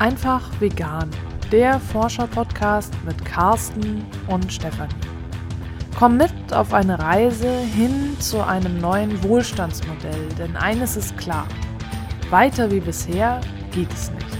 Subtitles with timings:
[0.00, 1.10] Einfach vegan,
[1.50, 4.94] der Forscher-Podcast mit Carsten und Stefanie.
[5.98, 11.48] Komm mit auf eine Reise hin zu einem neuen Wohlstandsmodell, denn eines ist klar,
[12.30, 13.40] weiter wie bisher
[13.72, 14.37] geht es nicht.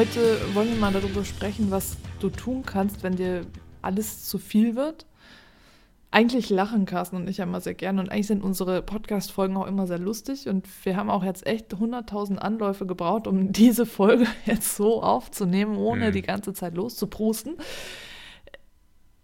[0.00, 3.44] Heute wollen wir mal darüber sprechen, was du tun kannst, wenn dir
[3.82, 5.04] alles zu viel wird.
[6.10, 9.66] Eigentlich lachen Carsten und ich ja immer sehr gerne und eigentlich sind unsere Podcast-Folgen auch
[9.66, 14.26] immer sehr lustig und wir haben auch jetzt echt 100.000 Anläufe gebraucht, um diese Folge
[14.46, 16.12] jetzt so aufzunehmen, ohne mhm.
[16.12, 17.56] die ganze Zeit loszuprusten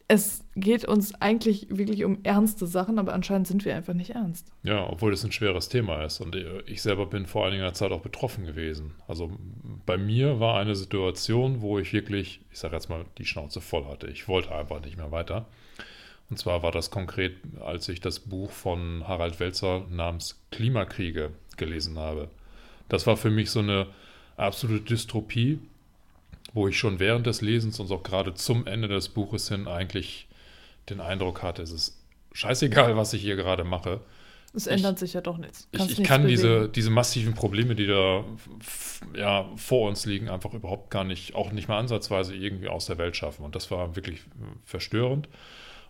[0.08, 4.52] es geht uns eigentlich wirklich um ernste Sachen, aber anscheinend sind wir einfach nicht ernst.
[4.62, 6.20] Ja, obwohl es ein schweres Thema ist.
[6.20, 8.94] Und ich selber bin vor einiger Zeit auch betroffen gewesen.
[9.08, 9.36] Also
[9.84, 13.84] bei mir war eine Situation, wo ich wirklich, ich sage jetzt mal, die Schnauze voll
[13.86, 14.06] hatte.
[14.06, 15.46] Ich wollte einfach nicht mehr weiter.
[16.30, 21.98] Und zwar war das konkret, als ich das Buch von Harald Welzer namens Klimakriege gelesen
[21.98, 22.30] habe.
[22.88, 23.88] Das war für mich so eine
[24.36, 25.58] absolute Dystropie
[26.52, 30.28] wo ich schon während des Lesens und auch gerade zum Ende des Buches hin eigentlich
[30.88, 31.96] den Eindruck hatte, es ist
[32.32, 34.00] scheißegal, was ich hier gerade mache.
[34.54, 35.68] Es ändert sich ja doch nichts.
[35.72, 38.24] Kannst ich, ich kann diese, diese massiven Probleme, die da
[39.14, 42.96] ja, vor uns liegen, einfach überhaupt gar nicht, auch nicht mal ansatzweise irgendwie aus der
[42.96, 43.44] Welt schaffen.
[43.44, 44.22] Und das war wirklich
[44.64, 45.28] verstörend.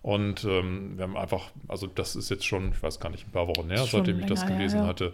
[0.03, 3.33] Und ähm, wir haben einfach, also das ist jetzt schon, ich weiß gar nicht, ein
[3.33, 4.89] paar Wochen näher, seitdem ich das gelesen ja, ja.
[4.89, 5.12] hatte.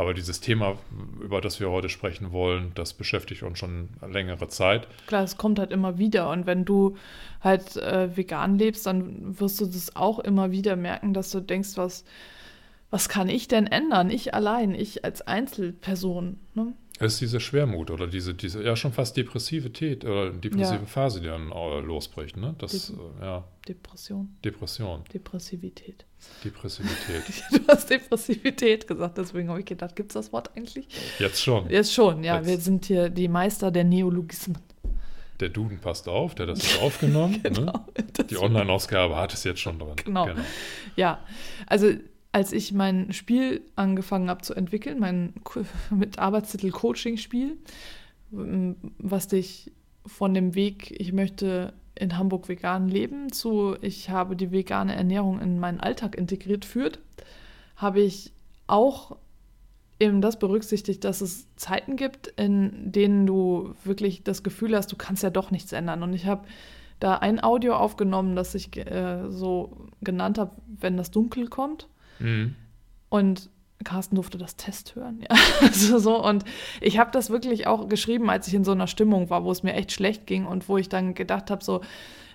[0.00, 0.78] Aber dieses Thema,
[1.20, 4.88] über das wir heute sprechen wollen, das beschäftigt uns schon längere Zeit.
[5.06, 6.30] Klar, es kommt halt immer wieder.
[6.30, 6.96] Und wenn du
[7.42, 11.72] halt äh, vegan lebst, dann wirst du das auch immer wieder merken, dass du denkst,
[11.74, 12.06] was,
[12.88, 14.08] was kann ich denn ändern?
[14.08, 16.38] Ich allein, ich als Einzelperson.
[16.54, 16.72] Ne?
[17.02, 20.86] Es ist diese Schwermut oder diese, diese ja schon fast Depressivität oder depressive ja.
[20.86, 22.36] Phase, die dann äh, losbricht.
[22.36, 22.54] Ne?
[22.58, 23.44] Das, De äh, ja.
[23.66, 24.36] Depression.
[24.44, 25.02] Depression.
[25.14, 26.04] Depressivität.
[26.44, 27.22] Depressivität.
[27.52, 30.88] du hast Depressivität gesagt, deswegen habe ich gedacht, gibt es das Wort eigentlich?
[31.18, 31.70] Jetzt schon.
[31.70, 32.36] Jetzt schon, ja.
[32.36, 32.48] Jetzt.
[32.48, 34.58] Wir sind hier die Meister der Neologismen.
[35.40, 37.32] Der Duden passt auf, der hat das jetzt aufgenommen.
[37.42, 37.50] Ne?
[37.50, 38.24] genau, ne?
[38.28, 39.96] Die Online-Ausgabe hat es jetzt schon drin.
[40.04, 40.26] Genau.
[40.26, 40.42] genau.
[40.96, 41.24] Ja,
[41.66, 41.94] also
[42.32, 45.34] als ich mein Spiel angefangen habe zu entwickeln, mein
[45.90, 47.56] mit Arbeitstitel Coaching-Spiel,
[48.30, 49.72] was dich
[50.06, 55.40] von dem Weg, ich möchte in Hamburg vegan leben, zu ich habe die vegane Ernährung
[55.40, 56.98] in meinen Alltag integriert führt,
[57.76, 58.32] habe ich
[58.66, 59.16] auch
[59.98, 64.96] eben das berücksichtigt, dass es Zeiten gibt, in denen du wirklich das Gefühl hast, du
[64.96, 66.02] kannst ja doch nichts ändern.
[66.02, 66.46] Und ich habe
[67.00, 71.86] da ein Audio aufgenommen, das ich äh, so genannt habe, wenn das Dunkel kommt.
[72.20, 72.54] Mhm.
[73.08, 73.50] Und
[73.84, 75.20] Carsten durfte das Test hören.
[75.22, 75.36] Ja.
[75.62, 76.44] Also so, und
[76.80, 79.62] ich habe das wirklich auch geschrieben, als ich in so einer Stimmung war, wo es
[79.62, 81.80] mir echt schlecht ging und wo ich dann gedacht habe, so,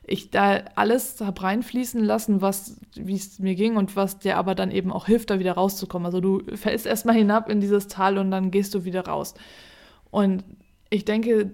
[0.07, 4.53] ich da alles habe reinfließen lassen, was, wie es mir ging und was dir aber
[4.53, 6.05] dann eben auch hilft, da wieder rauszukommen.
[6.05, 9.33] Also du fällst erstmal hinab in dieses Tal und dann gehst du wieder raus.
[10.11, 10.43] Und
[10.89, 11.51] ich denke,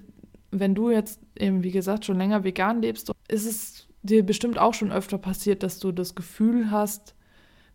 [0.51, 4.73] wenn du jetzt eben, wie gesagt, schon länger vegan lebst, ist es dir bestimmt auch
[4.73, 7.15] schon öfter passiert, dass du das Gefühl hast,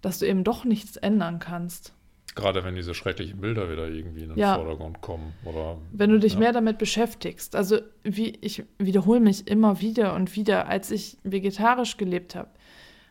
[0.06, 1.92] dass du eben doch nichts ändern kannst.
[2.36, 4.54] Gerade wenn diese schrecklichen Bilder wieder irgendwie in den ja.
[4.54, 5.32] Vordergrund kommen.
[5.44, 6.38] Oder, wenn du dich ja.
[6.38, 7.56] mehr damit beschäftigst.
[7.56, 12.50] Also wie ich wiederhole mich immer wieder und wieder, als ich vegetarisch gelebt habe.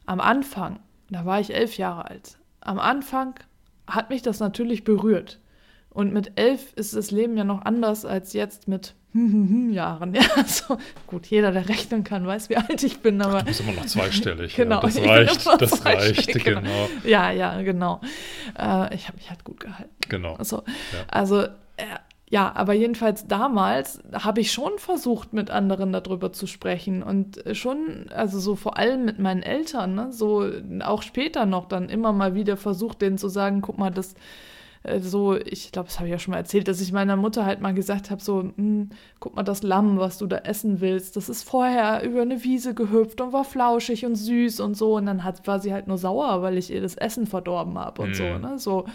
[0.05, 0.79] Am Anfang,
[1.09, 2.37] da war ich elf Jahre alt.
[2.61, 3.35] Am Anfang
[3.87, 5.41] hat mich das natürlich berührt.
[5.89, 8.95] Und mit elf ist das Leben ja noch anders als jetzt mit
[9.71, 10.13] Jahren.
[10.25, 10.77] Ja, so
[11.07, 13.39] gut, jeder, der rechnen kann, weiß, wie alt ich bin, aber.
[13.39, 14.55] Du bist immer noch zweistellig.
[14.55, 14.75] genau.
[14.75, 16.61] Ja, das reicht, das reicht, genau.
[16.61, 16.89] genau.
[17.03, 18.01] Ja, ja, genau.
[18.57, 19.93] Äh, ich habe mich halt gut gehalten.
[20.09, 20.35] Genau.
[20.35, 21.03] Also, ja.
[21.07, 21.83] also äh,
[22.27, 28.07] ja, aber jedenfalls damals habe ich schon versucht, mit anderen darüber zu sprechen und schon,
[28.13, 30.49] also so vor allem mit meinen Eltern, ne, so
[30.81, 34.15] auch später noch dann immer mal wieder versucht, denen zu sagen, guck mal, das
[34.85, 37.45] äh, so, ich glaube, das habe ich ja schon mal erzählt, dass ich meiner Mutter
[37.45, 38.89] halt mal gesagt habe, so, hm,
[39.19, 42.73] guck mal, das Lamm, was du da essen willst, das ist vorher über eine Wiese
[42.73, 44.95] gehüpft und war flauschig und süß und so.
[44.95, 48.01] Und dann hat, war sie halt nur sauer, weil ich ihr das Essen verdorben habe
[48.03, 48.13] und mhm.
[48.13, 48.59] so, ne?
[48.59, 48.85] So,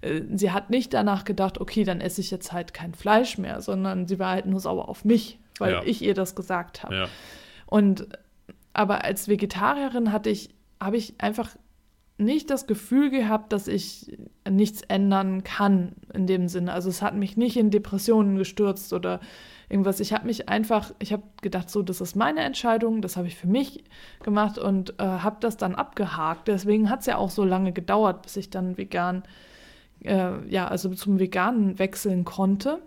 [0.00, 3.60] äh, sie hat nicht danach gedacht, okay, dann esse ich jetzt halt kein Fleisch mehr,
[3.60, 5.82] sondern sie war halt nur sauer auf mich, weil ja.
[5.84, 6.94] ich ihr das gesagt habe.
[6.94, 7.08] Ja.
[7.66, 8.08] Und
[8.72, 10.50] aber als Vegetarierin hatte ich,
[10.80, 11.50] habe ich einfach
[12.16, 14.16] nicht das Gefühl gehabt, dass ich
[14.48, 16.72] nichts ändern kann in dem Sinne.
[16.72, 19.20] Also es hat mich nicht in Depressionen gestürzt oder
[19.68, 19.98] irgendwas.
[19.98, 23.36] Ich habe mich einfach, ich habe gedacht, so, das ist meine Entscheidung, das habe ich
[23.36, 23.82] für mich
[24.22, 26.46] gemacht und äh, habe das dann abgehakt.
[26.46, 29.24] Deswegen hat es ja auch so lange gedauert, bis ich dann vegan
[30.04, 32.80] äh, ja, also zum Veganen wechseln konnte.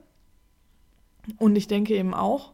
[1.38, 2.53] Und ich denke eben auch,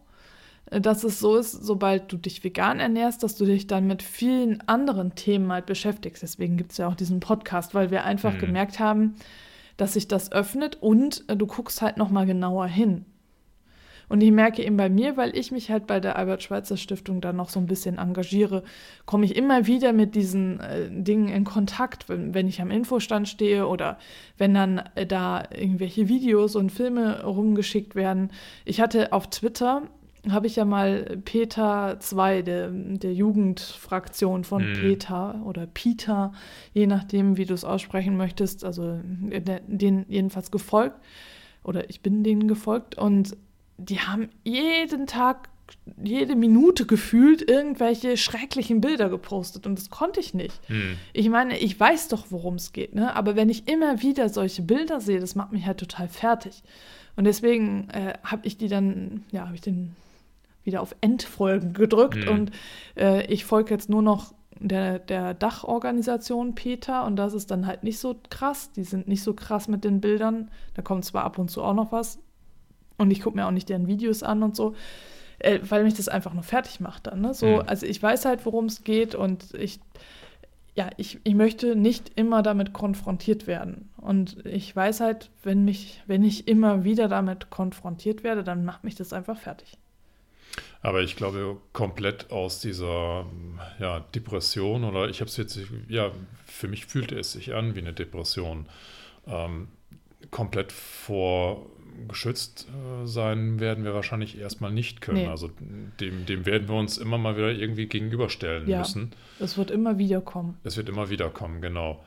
[0.81, 4.61] dass es so ist, sobald du dich vegan ernährst, dass du dich dann mit vielen
[4.67, 6.23] anderen Themen halt beschäftigst.
[6.23, 8.39] Deswegen gibt es ja auch diesen Podcast, weil wir einfach mhm.
[8.39, 9.15] gemerkt haben,
[9.77, 13.05] dass sich das öffnet und äh, du guckst halt nochmal genauer hin.
[14.09, 17.49] Und ich merke eben bei mir, weil ich mich halt bei der Albert-Schweitzer-Stiftung dann noch
[17.49, 18.63] so ein bisschen engagiere,
[19.05, 23.27] komme ich immer wieder mit diesen äh, Dingen in Kontakt, wenn, wenn, ich am Infostand
[23.27, 23.97] stehe oder
[24.37, 28.31] wenn dann äh, da irgendwelche Videos und Filme rumgeschickt werden.
[28.65, 29.83] Ich hatte auf Twitter
[30.29, 34.73] habe ich ja mal Peter 2, der, der Jugendfraktion von hm.
[34.73, 36.31] Peter oder Peter,
[36.73, 38.99] je nachdem, wie du es aussprechen möchtest, also
[39.29, 40.97] äh, den jedenfalls gefolgt
[41.63, 43.35] oder ich bin denen gefolgt und
[43.77, 45.49] die haben jeden Tag,
[46.01, 50.57] jede Minute gefühlt irgendwelche schrecklichen Bilder gepostet und das konnte ich nicht.
[50.67, 50.95] Hm.
[51.11, 53.13] Ich meine, ich weiß doch, worum es geht, ne?
[53.13, 56.63] aber wenn ich immer wieder solche Bilder sehe, das macht mich halt total fertig.
[57.15, 59.95] Und deswegen äh, habe ich die dann, ja, habe ich den
[60.63, 62.29] wieder auf Endfolgen gedrückt hm.
[62.29, 62.51] und
[62.97, 67.83] äh, ich folge jetzt nur noch der, der Dachorganisation Peter und das ist dann halt
[67.83, 68.71] nicht so krass.
[68.71, 70.51] Die sind nicht so krass mit den Bildern.
[70.73, 72.19] Da kommt zwar ab und zu auch noch was,
[72.97, 74.75] und ich gucke mir auch nicht deren Videos an und so,
[75.39, 77.21] äh, weil mich das einfach nur fertig macht dann.
[77.21, 77.33] Ne?
[77.33, 77.63] So, mhm.
[77.65, 79.79] Also ich weiß halt, worum es geht und ich,
[80.75, 83.89] ja, ich, ich möchte nicht immer damit konfrontiert werden.
[83.97, 88.83] Und ich weiß halt, wenn mich, wenn ich immer wieder damit konfrontiert werde, dann macht
[88.83, 89.77] mich das einfach fertig.
[90.81, 93.25] Aber ich glaube, komplett aus dieser
[93.79, 96.11] ja, Depression oder ich habe es jetzt, ja,
[96.45, 98.67] für mich fühlte es sich an wie eine Depression.
[99.27, 99.69] Ähm,
[100.29, 101.65] komplett vor
[102.07, 105.23] geschützt äh, sein werden wir wahrscheinlich erstmal nicht können.
[105.23, 105.27] Nee.
[105.27, 105.49] Also
[105.99, 109.11] dem, dem werden wir uns immer mal wieder irgendwie gegenüberstellen ja, müssen.
[109.39, 110.57] Es wird immer wieder kommen.
[110.63, 112.03] Es wird immer wieder kommen, genau.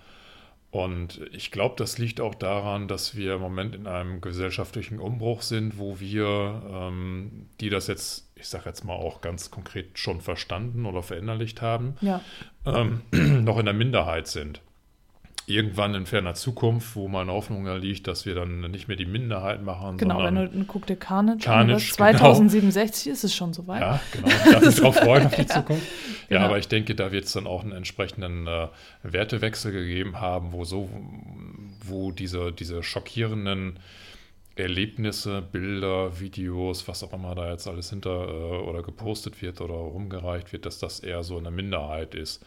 [0.71, 5.43] Und ich glaube, das liegt auch daran, dass wir im Moment in einem gesellschaftlichen Umbruch
[5.43, 10.21] sind, wo wir, ähm, die das jetzt, ich sage jetzt mal auch ganz konkret schon
[10.21, 12.21] verstanden oder verinnerlicht haben, ja.
[12.67, 13.03] ähm,
[13.45, 14.61] noch in der Minderheit sind
[15.47, 19.07] irgendwann in ferner Zukunft, wo meine Hoffnung da liegt, dass wir dann nicht mehr die
[19.07, 19.97] Minderheit machen.
[19.97, 23.13] Genau, wenn du guck dir Carnage, Carnage 2067 genau.
[23.13, 23.81] ist es schon soweit.
[23.81, 24.29] Ja, genau.
[24.51, 25.87] Darf ich drauf freuen auf die Zukunft.
[26.29, 26.47] Ja, genau.
[26.47, 28.69] aber ich denke, da wird es dann auch einen entsprechenden äh,
[29.05, 30.91] Wertewechsel gegeben haben, wo so,
[31.85, 33.79] wo diese, diese schockierenden
[34.57, 39.75] Erlebnisse, Bilder, Videos, was auch immer da jetzt alles hinter äh, oder gepostet wird oder
[39.75, 42.45] rumgereicht wird, dass das eher so eine Minderheit ist.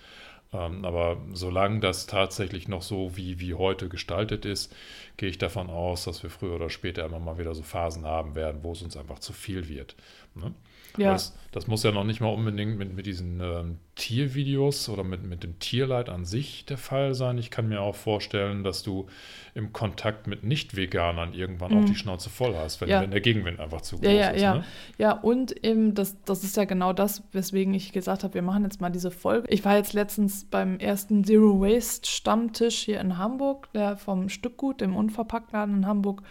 [0.52, 4.74] Ähm, aber solange das tatsächlich noch so wie, wie heute gestaltet ist,
[5.18, 8.36] gehe ich davon aus, dass wir früher oder später immer mal wieder so Phasen haben
[8.36, 9.96] werden, wo es uns einfach zu viel wird.
[10.36, 10.54] Ne?
[11.00, 11.14] Ja.
[11.14, 15.24] Das, das, muss ja noch nicht mal unbedingt mit, mit diesen ähm, Tiervideos oder mit,
[15.24, 17.38] mit dem Tierleid an sich der Fall sein.
[17.38, 19.08] Ich kann mir auch vorstellen, dass du
[19.56, 21.80] im Kontakt mit Nicht-Veganern irgendwann mhm.
[21.80, 23.02] auch die Schnauze voll hast, wenn, ja.
[23.02, 24.42] wenn, der Gegenwind einfach zu groß ja, ja, ist.
[24.42, 24.64] Ja, ne?
[24.98, 25.12] ja.
[25.12, 28.82] und eben, das, das ist ja genau das, weswegen ich gesagt habe, wir machen jetzt
[28.82, 29.48] mal diese Folge.
[29.50, 34.82] Ich war jetzt letztens beim ersten Zero Waste Stammtisch hier in Hamburg, der vom Stückgut,
[34.82, 36.22] dem Unverpacktladen in Hamburg,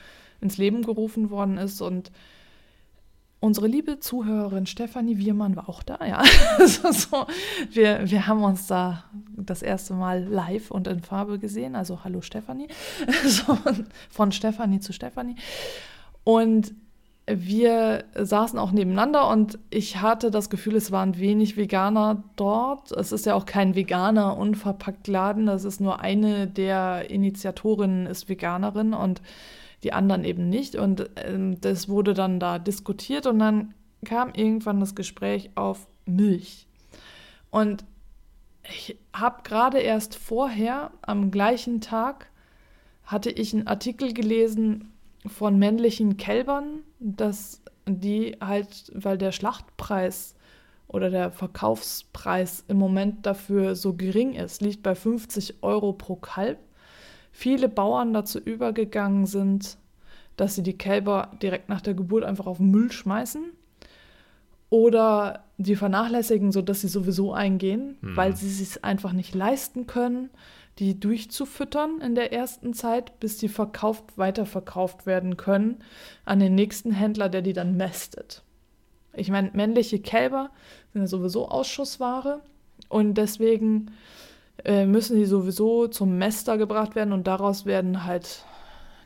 [0.40, 2.12] ins Leben gerufen worden ist und
[3.40, 6.22] Unsere liebe Zuhörerin Stefanie Wiermann war auch da, ja.
[6.58, 7.26] also so,
[7.70, 9.04] wir, wir haben uns da
[9.36, 11.76] das erste Mal live und in Farbe gesehen.
[11.76, 12.66] Also hallo Stefanie.
[13.24, 13.56] so,
[14.10, 15.36] von Stefanie zu Stefanie.
[16.24, 16.74] Und
[17.30, 22.90] wir saßen auch nebeneinander und ich hatte das Gefühl, es waren wenig Veganer dort.
[22.92, 25.46] Es ist ja auch kein veganer unverpackt Laden.
[25.46, 29.20] Das ist nur eine der Initiatorinnen ist Veganerin und
[29.82, 30.76] die anderen eben nicht.
[30.76, 36.66] Und ähm, das wurde dann da diskutiert und dann kam irgendwann das Gespräch auf Milch.
[37.50, 37.84] Und
[38.62, 42.30] ich habe gerade erst vorher, am gleichen Tag,
[43.04, 44.92] hatte ich einen Artikel gelesen
[45.26, 50.34] von männlichen Kälbern, dass die halt, weil der Schlachtpreis
[50.86, 56.58] oder der Verkaufspreis im Moment dafür so gering ist, liegt bei 50 Euro pro Kalb,
[57.38, 59.78] viele Bauern dazu übergegangen sind,
[60.36, 63.44] dass sie die Kälber direkt nach der Geburt einfach auf den Müll schmeißen
[64.70, 68.16] oder die vernachlässigen, sodass sie sowieso eingehen, hm.
[68.16, 70.30] weil sie es sich einfach nicht leisten können,
[70.80, 75.76] die durchzufüttern in der ersten Zeit, bis die verkauft, weiterverkauft werden können
[76.24, 78.42] an den nächsten Händler, der die dann mästet.
[79.12, 80.50] Ich meine, männliche Kälber
[80.92, 82.40] sind ja sowieso Ausschussware
[82.88, 83.92] und deswegen
[84.64, 88.44] äh, müssen die sowieso zum Mäster gebracht werden und daraus werden halt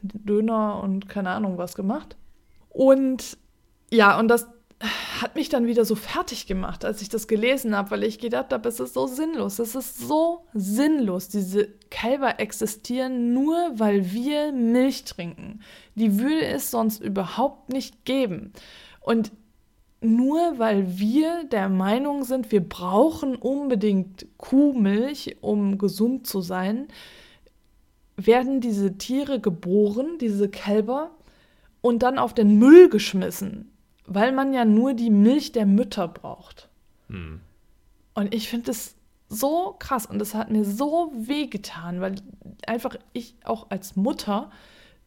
[0.03, 2.17] Döner und keine Ahnung was gemacht.
[2.69, 3.37] Und
[3.91, 4.49] ja, und das
[5.21, 8.53] hat mich dann wieder so fertig gemacht, als ich das gelesen habe, weil ich gedacht
[8.53, 9.61] habe, es ist so sinnlos.
[9.61, 11.29] Es ist so sinnlos.
[11.29, 15.61] Diese Kälber existieren nur, weil wir Milch trinken.
[15.95, 18.53] Die würde es sonst überhaupt nicht geben.
[19.01, 19.31] Und
[20.03, 26.89] nur weil wir der Meinung sind, wir brauchen unbedingt Kuhmilch, um gesund zu sein,
[28.17, 31.11] werden diese Tiere geboren, diese Kälber,
[31.81, 33.73] und dann auf den Müll geschmissen
[34.07, 36.69] weil man ja nur die Milch der Mütter braucht.
[37.09, 37.41] Hm.
[38.15, 38.95] Und ich finde das
[39.29, 42.17] so krass und das hat mir so wehgetan, weil
[42.67, 44.51] einfach ich auch als Mutter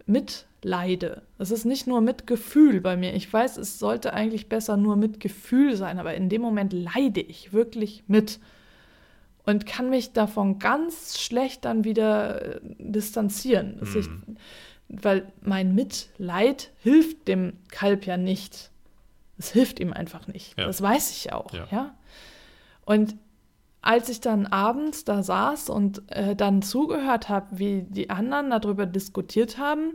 [0.05, 1.23] mitleide.
[1.37, 3.13] Es ist nicht nur Mitgefühl bei mir.
[3.13, 7.53] Ich weiß, es sollte eigentlich besser nur Mitgefühl sein, aber in dem Moment leide ich
[7.53, 8.39] wirklich mit
[9.45, 13.79] und kann mich davon ganz schlecht dann wieder äh, distanzieren.
[13.81, 13.99] Hm.
[13.99, 14.09] Ich,
[14.87, 18.71] weil mein Mitleid hilft dem Kalb ja nicht.
[19.37, 20.57] Es hilft ihm einfach nicht.
[20.57, 20.65] Ja.
[20.65, 21.53] Das weiß ich auch.
[21.53, 21.67] Ja.
[21.71, 21.95] ja?
[22.85, 23.15] Und
[23.85, 28.87] als ich dann abends da saß und äh, dann zugehört habe, wie die anderen darüber
[28.87, 29.93] diskutiert haben,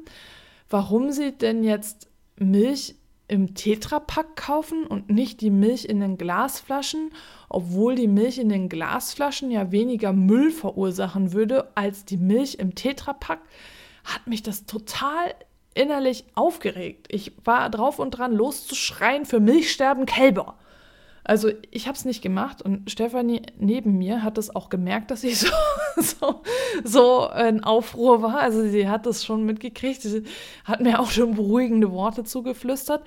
[0.68, 2.94] warum sie denn jetzt Milch
[3.26, 7.10] im Tetrapack kaufen und nicht die Milch in den Glasflaschen,
[7.48, 12.76] obwohl die Milch in den Glasflaschen ja weniger Müll verursachen würde als die Milch im
[12.76, 13.40] Tetrapack,
[14.04, 15.34] hat mich das total
[15.74, 17.08] innerlich aufgeregt.
[17.10, 20.56] Ich war drauf und dran, loszuschreien für Milchsterben Kälber.
[21.24, 25.22] Also ich habe es nicht gemacht und Stefanie neben mir hat es auch gemerkt, dass
[25.22, 25.48] ich so,
[25.96, 26.42] so,
[26.84, 28.40] so in Aufruhr war.
[28.40, 30.02] Also sie hat das schon mitgekriegt.
[30.02, 30.24] Sie
[30.64, 33.06] hat mir auch schon beruhigende Worte zugeflüstert.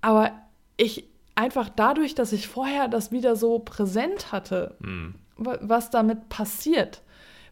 [0.00, 0.32] Aber
[0.76, 5.14] ich einfach dadurch, dass ich vorher das wieder so präsent hatte, mhm.
[5.36, 7.02] was damit passiert,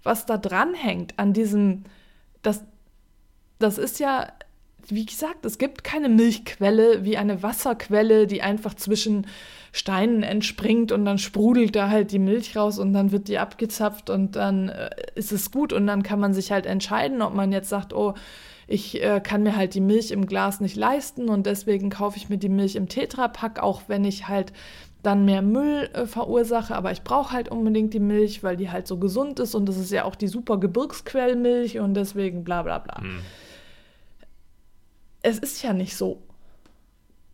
[0.02, 1.84] was da dranhängt an diesem,
[2.42, 2.64] dass
[3.58, 4.32] das ist ja,
[4.88, 9.26] wie gesagt, es gibt keine Milchquelle wie eine Wasserquelle, die einfach zwischen
[9.72, 14.10] Steinen entspringt und dann sprudelt da halt die Milch raus und dann wird die abgezapft
[14.10, 17.52] und dann äh, ist es gut und dann kann man sich halt entscheiden, ob man
[17.52, 18.14] jetzt sagt, oh,
[18.68, 22.28] ich äh, kann mir halt die Milch im Glas nicht leisten und deswegen kaufe ich
[22.28, 24.52] mir die Milch im Tetrapack, auch wenn ich halt
[25.02, 28.86] dann mehr Müll äh, verursache, aber ich brauche halt unbedingt die Milch, weil die halt
[28.86, 32.78] so gesund ist und das ist ja auch die super Gebirgsquellmilch und deswegen bla bla
[32.78, 33.00] bla.
[33.02, 33.20] Hm
[35.26, 36.22] es ist ja nicht so.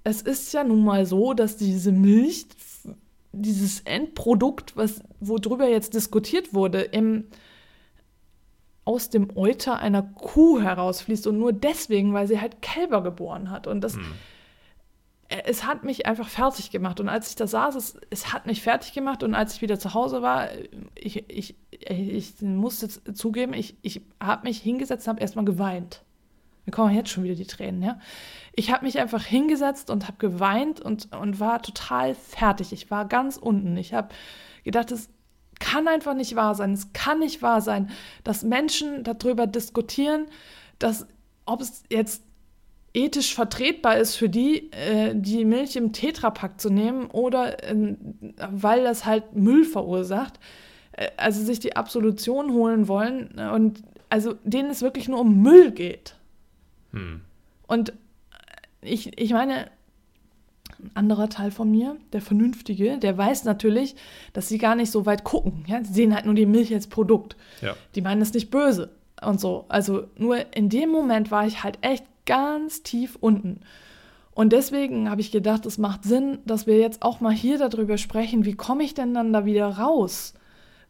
[0.02, 2.46] Es ist ja nun mal so, dass diese Milch,
[3.32, 7.24] dieses Endprodukt, was, worüber jetzt diskutiert wurde, im,
[8.86, 13.66] aus dem Euter einer Kuh herausfließt und nur deswegen, weil sie halt Kälber geboren hat.
[13.66, 14.04] Und das, hm.
[15.28, 16.98] es hat mich einfach fertig gemacht.
[16.98, 19.22] Und als ich da saß, es, es hat mich fertig gemacht.
[19.22, 20.48] Und als ich wieder zu Hause war,
[20.94, 26.02] ich, ich, ich musste zugeben, ich, ich habe mich hingesetzt und habe erstmal geweint.
[26.64, 27.98] Mir kommen jetzt schon wieder die Tränen, ja.
[28.54, 32.72] Ich habe mich einfach hingesetzt und habe geweint und, und war total fertig.
[32.72, 33.76] Ich war ganz unten.
[33.76, 34.08] Ich habe
[34.62, 35.08] gedacht, es
[35.58, 36.72] kann einfach nicht wahr sein.
[36.72, 37.90] Es kann nicht wahr sein,
[38.24, 40.26] dass Menschen darüber diskutieren,
[40.78, 41.06] dass
[41.46, 42.22] ob es jetzt
[42.94, 47.96] ethisch vertretbar ist für die, äh, die Milch im Tetrapack zu nehmen oder äh,
[48.50, 50.38] weil das halt Müll verursacht.
[50.92, 55.70] Äh, also sich die Absolution holen wollen und also denen es wirklich nur um Müll
[55.70, 56.16] geht.
[56.92, 57.20] Hm.
[57.66, 57.92] Und
[58.80, 59.70] ich, ich meine,
[60.82, 63.94] ein anderer Teil von mir, der Vernünftige, der weiß natürlich,
[64.32, 65.64] dass sie gar nicht so weit gucken.
[65.66, 65.82] Ja?
[65.84, 67.36] Sie sehen halt nur die Milch als Produkt.
[67.60, 67.74] Ja.
[67.94, 68.90] Die meinen es nicht böse
[69.22, 69.64] und so.
[69.68, 73.60] Also nur in dem Moment war ich halt echt ganz tief unten.
[74.34, 77.98] Und deswegen habe ich gedacht, es macht Sinn, dass wir jetzt auch mal hier darüber
[77.98, 80.34] sprechen, wie komme ich denn dann da wieder raus?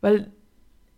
[0.00, 0.30] Weil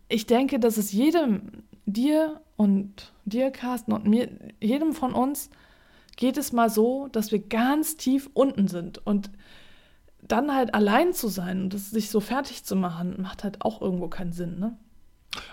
[0.09, 4.29] ich denke, dass es jedem, dir und dir, Carsten, und mir,
[4.61, 5.51] jedem von uns
[6.17, 9.05] geht es mal so, dass wir ganz tief unten sind.
[9.05, 9.31] Und
[10.23, 13.81] dann halt allein zu sein und das, sich so fertig zu machen, macht halt auch
[13.81, 14.77] irgendwo keinen Sinn, ne?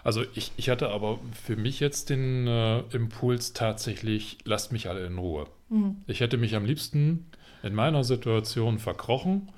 [0.03, 5.05] Also ich, ich hatte aber für mich jetzt den äh, Impuls tatsächlich, lasst mich alle
[5.07, 5.47] in Ruhe.
[5.69, 5.97] Mhm.
[6.05, 7.25] Ich hätte mich am liebsten
[7.63, 9.49] in meiner Situation verkrochen.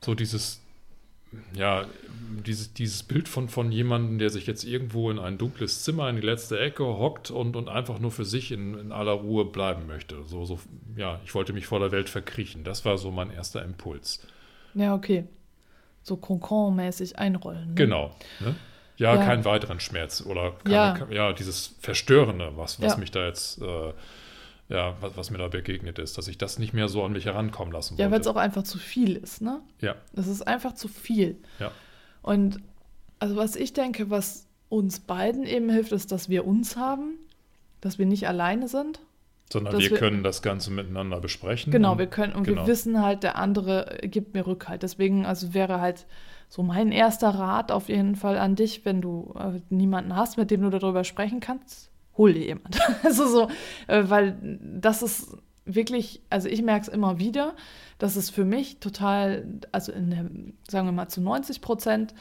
[0.00, 0.61] So dieses
[1.54, 1.84] ja,
[2.46, 6.16] dieses, dieses Bild von, von jemandem, der sich jetzt irgendwo in ein dunkles Zimmer in
[6.16, 9.86] die letzte Ecke hockt und, und einfach nur für sich in, in aller Ruhe bleiben
[9.86, 10.22] möchte.
[10.24, 10.58] So, so,
[10.96, 12.64] ja, ich wollte mich vor der Welt verkriechen.
[12.64, 14.26] Das war so mein erster Impuls.
[14.74, 15.24] Ja, okay.
[16.02, 17.68] So Concon-mäßig einrollen.
[17.68, 17.74] Ne?
[17.74, 18.16] Genau.
[18.40, 18.56] Ne?
[18.96, 21.06] Ja, ja, keinen weiteren Schmerz oder keine, ja.
[21.10, 21.32] ja.
[21.32, 22.98] dieses Verstörende, was, was ja.
[22.98, 23.92] mich da jetzt äh,
[24.72, 27.26] ja, was, was, mir da begegnet ist, dass ich das nicht mehr so an mich
[27.26, 28.02] herankommen lassen wollte.
[28.02, 29.60] Ja, weil es auch einfach zu viel ist, ne?
[29.80, 29.96] Ja.
[30.14, 31.36] Es ist einfach zu viel.
[31.58, 31.70] Ja.
[32.22, 32.60] Und
[33.18, 37.18] also was ich denke, was uns beiden eben hilft, ist, dass wir uns haben,
[37.80, 39.00] dass wir nicht alleine sind.
[39.52, 41.70] Sondern wir, wir, können das Ganze miteinander besprechen.
[41.70, 42.62] Genau, wir können und genau.
[42.62, 44.82] wir wissen halt, der andere gibt mir Rückhalt.
[44.82, 46.06] Deswegen, also wäre halt
[46.48, 50.50] so mein erster Rat auf jeden Fall an dich, wenn du äh, niemanden hast, mit
[50.50, 52.78] dem du darüber sprechen kannst, hol dir jemand.
[53.04, 53.48] also so,
[53.86, 57.54] äh, weil das ist wirklich, also ich merke es immer wieder,
[57.98, 60.24] dass es für mich total, also in der,
[60.68, 62.14] sagen wir mal zu 90 Prozent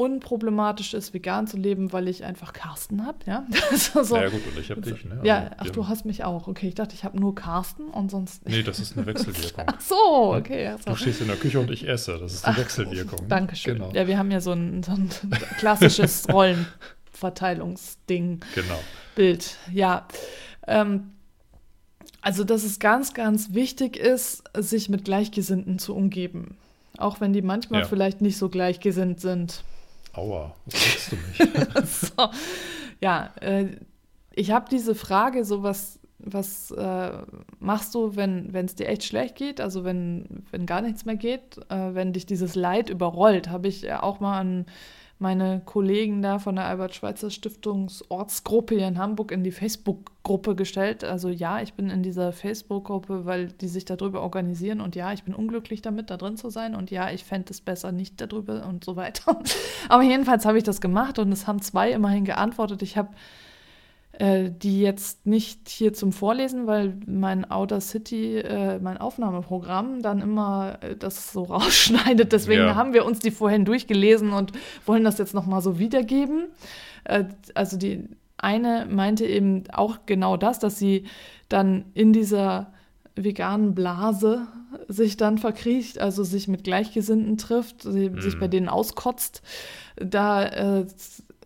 [0.00, 3.18] unproblematisch ist, vegan zu leben, weil ich einfach Carsten habe.
[3.26, 3.46] Ja?
[3.74, 5.04] so, ja gut, und ich habe dich.
[5.04, 5.20] Ne?
[5.24, 6.48] ja, ach, du hast mich auch.
[6.48, 8.48] Okay, ich dachte, ich habe nur Carsten und sonst.
[8.48, 9.64] Nee, das ist eine Wechselwirkung.
[9.66, 10.68] ach so, okay.
[10.68, 10.88] Also.
[10.88, 12.16] Du stehst in der Küche und ich esse.
[12.18, 13.28] Das ist die ach, Wechselwirkung.
[13.28, 13.74] Dankeschön.
[13.74, 13.90] Genau.
[13.92, 15.10] Ja, wir haben ja so ein, so ein
[15.58, 16.22] klassisches
[17.20, 18.40] Rollenverteilungsding.
[18.54, 18.78] Genau.
[19.14, 20.06] Bild, ja.
[20.66, 21.12] Ähm,
[22.22, 26.56] also, dass es ganz, ganz wichtig ist, sich mit Gleichgesinnten zu umgeben.
[26.98, 27.86] Auch wenn die manchmal ja.
[27.86, 29.64] vielleicht nicht so gleichgesinnt sind.
[30.12, 31.88] Aua, was sagst du mich?
[31.88, 32.30] so,
[33.00, 33.68] ja, äh,
[34.34, 37.12] ich habe diese Frage, so was, was äh,
[37.58, 41.58] machst du, wenn es dir echt schlecht geht, also wenn, wenn gar nichts mehr geht,
[41.70, 44.66] äh, wenn dich dieses Leid überrollt, habe ich auch mal an
[45.20, 51.04] meine Kollegen da von der Albert-Schweitzer Stiftungsortsgruppe hier in Hamburg in die Facebook-Gruppe gestellt.
[51.04, 55.22] Also ja, ich bin in dieser Facebook-Gruppe, weil die sich darüber organisieren und ja, ich
[55.24, 58.66] bin unglücklich damit, da drin zu sein und ja, ich fände es besser nicht darüber
[58.66, 59.38] und so weiter.
[59.90, 62.80] Aber jedenfalls habe ich das gemacht und es haben zwei immerhin geantwortet.
[62.80, 63.10] Ich habe
[64.20, 70.20] äh, die jetzt nicht hier zum Vorlesen, weil mein Outer City, äh, mein Aufnahmeprogramm dann
[70.20, 72.30] immer äh, das so rausschneidet.
[72.30, 72.74] Deswegen ja.
[72.74, 74.52] haben wir uns die vorhin durchgelesen und
[74.84, 76.48] wollen das jetzt nochmal so wiedergeben.
[77.04, 77.24] Äh,
[77.54, 81.04] also die eine meinte eben auch genau das, dass sie
[81.48, 82.74] dann in dieser
[83.16, 84.48] veganen Blase
[84.86, 88.20] sich dann verkriecht, also sich mit Gleichgesinnten trifft, mhm.
[88.20, 89.40] sich bei denen auskotzt.
[89.96, 90.86] Da äh,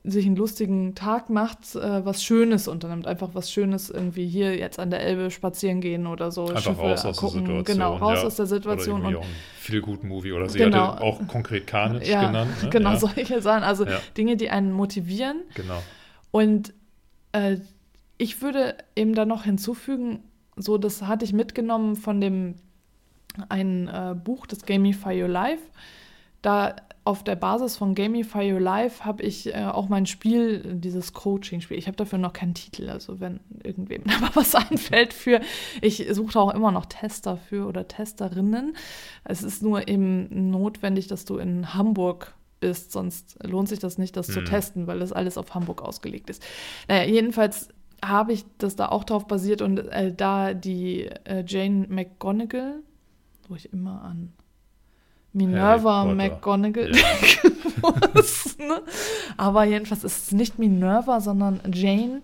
[0.06, 3.06] sich einen lustigen Tag macht, äh, was Schönes unternimmt.
[3.06, 6.46] Einfach was Schönes irgendwie hier jetzt an der Elbe spazieren gehen oder so.
[6.46, 7.46] Einfach Schiffe raus aus gucken.
[7.46, 7.76] der Situation.
[7.78, 8.26] Genau, raus ja.
[8.26, 9.06] aus der Situation.
[9.06, 10.92] Oder und viel gut Movie oder sie genau.
[10.92, 12.50] hatte auch konkret Carnage ja, genannt.
[12.62, 12.68] Ne?
[12.68, 12.96] Genau, ja.
[12.98, 13.64] solche Sachen.
[13.64, 15.40] Also Dinge, die einen motivieren.
[15.54, 15.82] Genau.
[16.30, 16.74] Und
[17.32, 17.56] äh,
[18.18, 20.22] ich würde eben da noch hinzufügen,
[20.56, 22.56] so das hatte ich mitgenommen von dem
[23.48, 25.62] ein äh, Buch, das Gamify Your Life.
[26.44, 31.14] Da auf der Basis von Gamify Your Life habe ich äh, auch mein Spiel, dieses
[31.14, 31.78] Coaching-Spiel.
[31.78, 35.40] Ich habe dafür noch keinen Titel, also wenn irgendwem aber was einfällt für,
[35.80, 38.76] ich suche auch immer noch Tester für oder Testerinnen.
[39.24, 44.16] Es ist nur eben notwendig, dass du in Hamburg bist, sonst lohnt sich das nicht,
[44.16, 44.32] das mhm.
[44.32, 46.42] zu testen, weil das alles auf Hamburg ausgelegt ist.
[46.88, 47.68] Naja, jedenfalls
[48.02, 52.80] habe ich das da auch drauf basiert und äh, da die äh, Jane McGonigal,
[53.48, 54.32] wo ich immer an
[55.34, 56.92] Minerva McGonagall
[57.82, 58.56] muss.
[58.64, 58.80] Ne?
[59.36, 62.22] Aber jedenfalls ist es nicht Minerva, sondern Jane.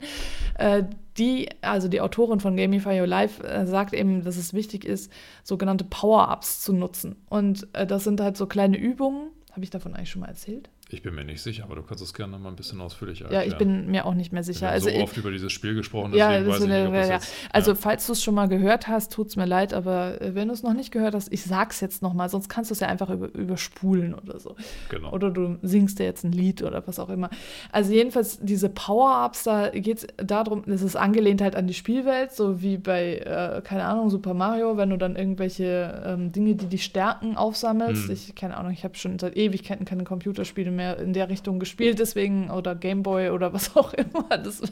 [0.55, 0.85] Äh,
[1.19, 5.13] die, also die Autorin von Gamify Your Life, äh, sagt eben, dass es wichtig ist,
[5.43, 7.17] sogenannte Power-Ups zu nutzen.
[7.29, 9.33] Und äh, das sind halt so kleine Übungen.
[9.53, 10.71] Habe ich davon eigentlich schon mal erzählt?
[10.93, 13.47] Ich bin mir nicht sicher, aber du kannst es gerne mal ein bisschen ausführlicher erklären.
[13.47, 14.63] Ja, ich bin mir auch nicht mehr sicher.
[14.63, 16.95] Wir haben also so oft über dieses Spiel gesprochen, deswegen ja, weiß ich nicht, ob
[16.95, 17.07] ja.
[17.07, 20.35] Jetzt, Also falls du es schon mal gehört hast, tut es mir leid, aber äh,
[20.35, 22.75] wenn du es noch nicht gehört hast, ich sag's jetzt noch mal, sonst kannst du
[22.75, 24.57] es ja einfach über, überspulen oder so.
[24.89, 25.13] Genau.
[25.13, 27.31] Oder du singst dir jetzt ein Lied oder was auch immer.
[27.71, 32.33] Also jedenfalls diese Power-Ups, da geht es darum, es ist angelehnt halt an die Spielwelt,
[32.33, 36.67] so wie bei, äh, keine Ahnung, Super Mario, wenn du dann irgendwelche ähm, Dinge, die
[36.67, 38.05] dich stärken, aufsammelst.
[38.05, 38.13] Hm.
[38.13, 41.99] Ich, keine Ahnung, ich habe schon seit Ewigkeiten keine Computerspiele mehr in der Richtung gespielt,
[41.99, 44.29] deswegen, oder Gameboy oder was auch immer.
[44.39, 44.63] Das,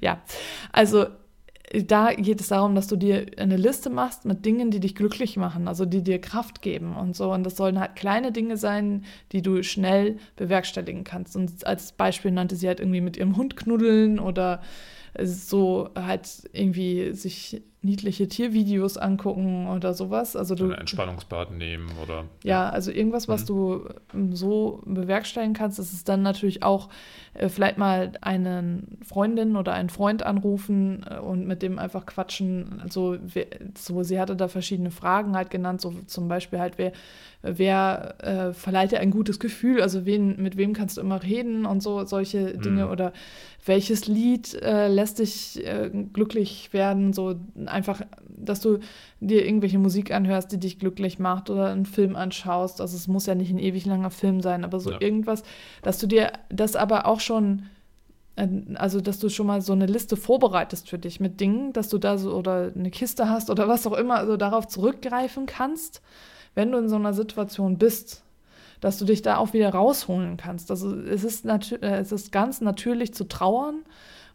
[0.00, 0.22] ja,
[0.72, 1.06] also
[1.72, 5.36] da geht es darum, dass du dir eine Liste machst mit Dingen, die dich glücklich
[5.36, 7.32] machen, also die dir Kraft geben und so.
[7.32, 11.36] Und das sollen halt kleine Dinge sein, die du schnell bewerkstelligen kannst.
[11.36, 14.60] Und als Beispiel nannte sie halt irgendwie mit ihrem Hund knuddeln oder
[15.22, 20.36] so halt irgendwie sich niedliche Tiervideos angucken oder sowas.
[20.36, 22.24] Also du, Ein Entspannungsbad nehmen oder.
[22.42, 23.46] Ja, also irgendwas, was mhm.
[23.46, 26.88] du ähm, so bewerkstelligen kannst, das ist dann natürlich auch
[27.34, 32.80] äh, vielleicht mal einen Freundin oder einen Freund anrufen äh, und mit dem einfach quatschen.
[32.82, 33.18] Also
[33.76, 36.92] so, sie hatte da verschiedene Fragen halt genannt, so zum Beispiel halt, wer,
[37.42, 41.66] wer äh, verleiht dir ein gutes Gefühl, also wen, mit wem kannst du immer reden
[41.66, 42.92] und so, solche Dinge mhm.
[42.92, 43.12] oder
[43.64, 47.34] welches Lied äh, lässt dich äh, glücklich werden, so
[47.66, 48.78] einfach, dass du
[49.20, 52.80] dir irgendwelche Musik anhörst, die dich glücklich macht oder einen Film anschaust.
[52.80, 55.00] Also es muss ja nicht ein ewig langer Film sein, aber so ja.
[55.00, 55.42] irgendwas,
[55.82, 57.66] dass du dir das aber auch schon,
[58.36, 61.88] äh, also dass du schon mal so eine Liste vorbereitest für dich mit Dingen, dass
[61.88, 66.02] du da so oder eine Kiste hast oder was auch immer, also darauf zurückgreifen kannst,
[66.54, 68.23] wenn du in so einer Situation bist
[68.84, 70.70] dass du dich da auch wieder rausholen kannst.
[70.70, 73.76] Also es ist, äh, es ist ganz natürlich zu trauern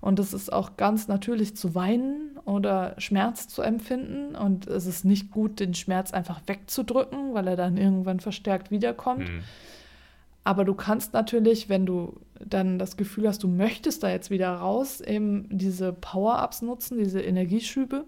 [0.01, 4.35] Und es ist auch ganz natürlich zu weinen oder Schmerz zu empfinden.
[4.35, 9.29] Und es ist nicht gut, den Schmerz einfach wegzudrücken, weil er dann irgendwann verstärkt wiederkommt.
[9.29, 9.43] Mhm.
[10.43, 14.51] Aber du kannst natürlich, wenn du dann das Gefühl hast, du möchtest da jetzt wieder
[14.51, 18.05] raus, eben diese Power-Ups nutzen, diese Energieschübe.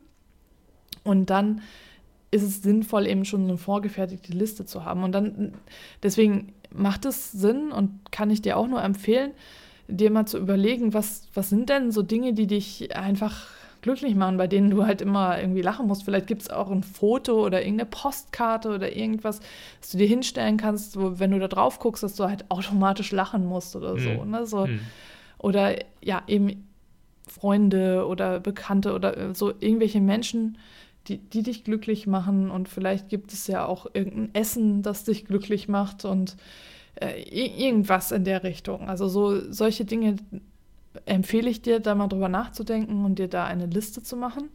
[1.04, 1.62] Und dann
[2.32, 5.04] ist es sinnvoll, eben schon eine vorgefertigte Liste zu haben.
[5.04, 5.54] Und dann,
[6.02, 9.32] deswegen macht es Sinn und kann ich dir auch nur empfehlen,
[9.88, 13.48] dir mal zu überlegen, was, was sind denn so Dinge, die dich einfach
[13.82, 16.04] glücklich machen, bei denen du halt immer irgendwie lachen musst.
[16.04, 19.40] Vielleicht gibt es auch ein Foto oder irgendeine Postkarte oder irgendwas,
[19.82, 23.12] das du dir hinstellen kannst, wo, wenn du da drauf guckst, dass du halt automatisch
[23.12, 24.24] lachen musst oder so.
[24.24, 24.32] Mhm.
[24.32, 24.46] Ne?
[24.46, 24.80] so mhm.
[25.40, 26.68] Oder ja, eben
[27.28, 30.58] Freunde oder Bekannte oder äh, so irgendwelche Menschen,
[31.08, 32.52] die, die dich glücklich machen.
[32.52, 36.38] Und vielleicht gibt es ja auch irgendein Essen, das dich glücklich macht und
[36.96, 38.90] äh, irgendwas in der Richtung.
[38.90, 40.18] Also so solche Dinge
[41.06, 44.50] empfehle ich dir, da mal drüber nachzudenken und dir da eine Liste zu machen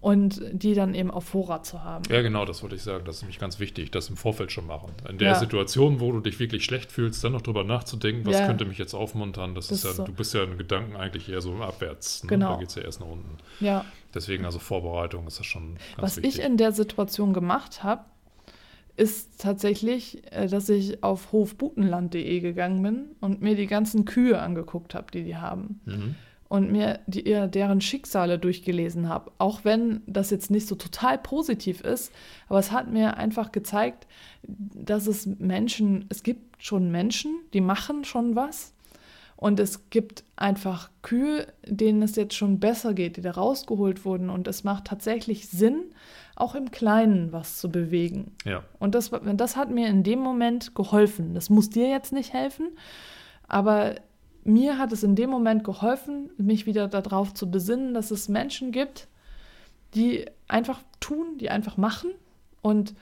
[0.00, 2.04] und die dann eben auf Vorrat zu haben.
[2.10, 3.04] Ja, genau, das wollte ich sagen.
[3.04, 4.92] Das ist nämlich ganz wichtig, das im Vorfeld schon machen.
[5.08, 5.34] In der ja.
[5.34, 8.46] Situation, wo du dich wirklich schlecht fühlst, dann noch drüber nachzudenken, was ja.
[8.46, 9.54] könnte mich jetzt aufmuntern.
[9.54, 10.04] Das, das ist ja, so.
[10.04, 12.24] du bist ja in Gedanken eigentlich eher so abwärts.
[12.24, 12.30] Ne?
[12.30, 12.52] Genau.
[12.54, 13.36] Da geht es ja erst nach unten.
[13.60, 13.84] Ja.
[14.14, 16.38] Deswegen also Vorbereitung ist das schon was wichtig.
[16.38, 18.04] Ich in der Situation gemacht habe,
[18.96, 24.94] ist tatsächlich, äh, dass ich auf hofbutenland.de gegangen bin und mir die ganzen Kühe angeguckt
[24.94, 25.80] habe, die die haben.
[25.86, 26.14] Mhm.
[26.48, 29.30] Und mir die, deren Schicksale durchgelesen habe.
[29.38, 32.12] Auch wenn das jetzt nicht so total positiv ist,
[32.48, 34.08] aber es hat mir einfach gezeigt,
[34.42, 38.74] dass es Menschen, es gibt schon Menschen, die machen schon was.
[39.40, 44.28] Und es gibt einfach Kühe, denen es jetzt schon besser geht, die da rausgeholt wurden.
[44.28, 45.94] Und es macht tatsächlich Sinn,
[46.36, 48.36] auch im Kleinen was zu bewegen.
[48.44, 48.62] Ja.
[48.78, 51.32] Und das, das hat mir in dem Moment geholfen.
[51.32, 52.68] Das muss dir jetzt nicht helfen,
[53.48, 53.94] aber
[54.44, 58.72] mir hat es in dem Moment geholfen, mich wieder darauf zu besinnen, dass es Menschen
[58.72, 59.08] gibt,
[59.94, 62.10] die einfach tun, die einfach machen
[62.60, 62.94] und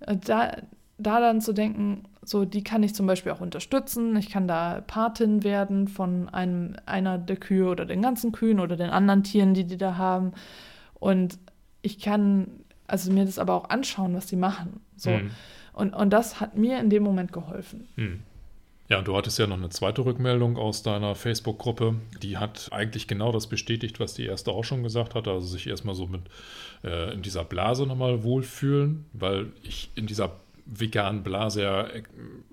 [0.00, 0.56] äh, da,
[1.02, 4.82] da dann zu denken, so die kann ich zum Beispiel auch unterstützen, ich kann da
[4.86, 9.54] Patin werden von einem, einer der Kühe oder den ganzen Kühen oder den anderen Tieren,
[9.54, 10.32] die die da haben
[10.94, 11.38] und
[11.82, 12.46] ich kann
[12.86, 14.80] also mir das aber auch anschauen, was die machen.
[14.96, 15.10] So.
[15.10, 15.30] Mhm.
[15.72, 17.88] Und, und das hat mir in dem Moment geholfen.
[17.96, 18.20] Mhm.
[18.88, 21.94] Ja, und du hattest ja noch eine zweite Rückmeldung aus deiner Facebook-Gruppe.
[22.22, 25.28] Die hat eigentlich genau das bestätigt, was die erste auch schon gesagt hat.
[25.28, 26.20] Also sich erstmal so mit
[26.84, 30.32] äh, in dieser Blase nochmal wohlfühlen, weil ich in dieser
[30.66, 32.02] veganen Blase ja äh,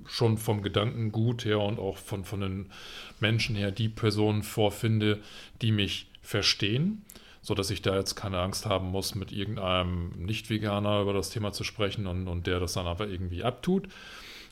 [0.07, 2.71] schon vom Gedankengut her und auch von, von den
[3.19, 5.19] Menschen her die Personen vorfinde,
[5.61, 7.03] die mich verstehen
[7.41, 11.51] so dass ich da jetzt keine Angst haben muss, mit irgendeinem Nicht-Veganer über das Thema
[11.51, 13.87] zu sprechen und, und der das dann aber irgendwie abtut.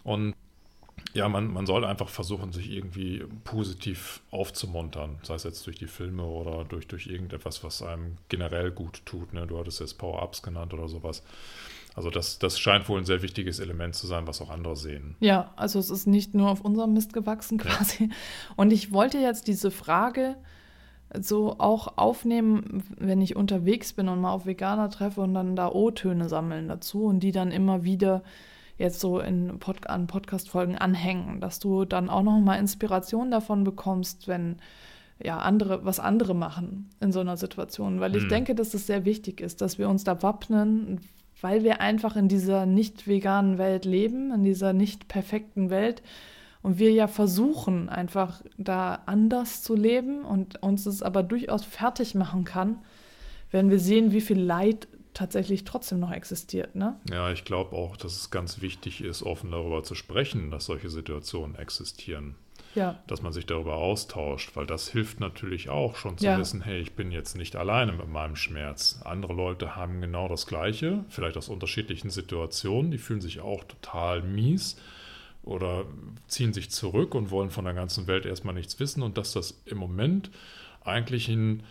[0.04, 0.34] Und
[1.14, 5.88] ja, man, man soll einfach versuchen, sich irgendwie positiv aufzumuntern, sei es jetzt durch die
[5.88, 9.34] Filme oder durch, durch irgendetwas, was einem generell gut tut.
[9.34, 9.46] Ne?
[9.48, 11.24] Du hattest jetzt Power-Ups genannt oder sowas.
[11.98, 15.16] Also das, das scheint wohl ein sehr wichtiges Element zu sein, was auch andere sehen.
[15.20, 18.04] Ja, also es ist nicht nur auf unserem Mist gewachsen quasi.
[18.04, 18.10] Ja.
[18.56, 20.36] Und ich wollte jetzt diese Frage
[21.20, 25.72] so auch aufnehmen, wenn ich unterwegs bin und mal auf Veganer treffe und dann da
[25.72, 28.22] O-Töne sammeln dazu und die dann immer wieder
[28.78, 33.64] jetzt so in Pod an Podcast-Folgen anhängen, dass du dann auch noch mal Inspiration davon
[33.64, 34.58] bekommst, wenn
[35.24, 38.30] ja andere was andere machen in so einer Situation, weil ich hm.
[38.30, 41.00] denke, dass es sehr wichtig ist, dass wir uns da wappnen,
[41.42, 46.02] weil wir einfach in dieser nicht veganen Welt leben, in dieser nicht perfekten Welt
[46.62, 52.16] und wir ja versuchen, einfach da anders zu leben und uns es aber durchaus fertig
[52.16, 52.80] machen kann,
[53.52, 56.76] wenn wir sehen, wie viel Leid tatsächlich trotzdem noch existiert.
[56.76, 57.00] Ne?
[57.10, 60.90] Ja, ich glaube auch, dass es ganz wichtig ist, offen darüber zu sprechen, dass solche
[60.90, 62.36] Situationen existieren.
[62.78, 63.00] Ja.
[63.08, 66.38] Dass man sich darüber austauscht, weil das hilft natürlich auch schon zu ja.
[66.38, 69.02] wissen, hey, ich bin jetzt nicht alleine mit meinem Schmerz.
[69.04, 74.22] Andere Leute haben genau das Gleiche, vielleicht aus unterschiedlichen Situationen, die fühlen sich auch total
[74.22, 74.80] mies
[75.42, 75.86] oder
[76.28, 79.60] ziehen sich zurück und wollen von der ganzen Welt erstmal nichts wissen und dass das
[79.66, 80.30] im Moment
[80.84, 81.64] eigentlich ein,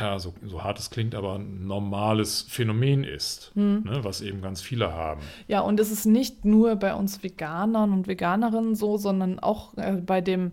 [0.00, 3.84] ja, so, so hart es klingt, aber ein normales Phänomen ist, hm.
[3.84, 5.20] ne, was eben ganz viele haben.
[5.46, 9.92] Ja, und es ist nicht nur bei uns Veganern und Veganerinnen so, sondern auch äh,
[9.92, 10.52] bei dem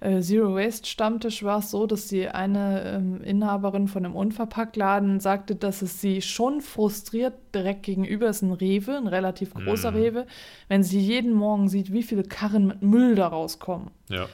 [0.00, 5.20] äh, Zero Waste Stammtisch war es so, dass die eine ähm, Inhaberin von einem Unverpacktladen
[5.20, 9.96] sagte, dass es sie schon frustriert, direkt gegenüber ist ein Rewe, ein relativ großer mm.
[9.96, 10.26] Rewe,
[10.68, 13.90] wenn sie jeden Morgen sieht, wie viele Karren mit Müll da rauskommen.
[14.08, 14.26] Ja.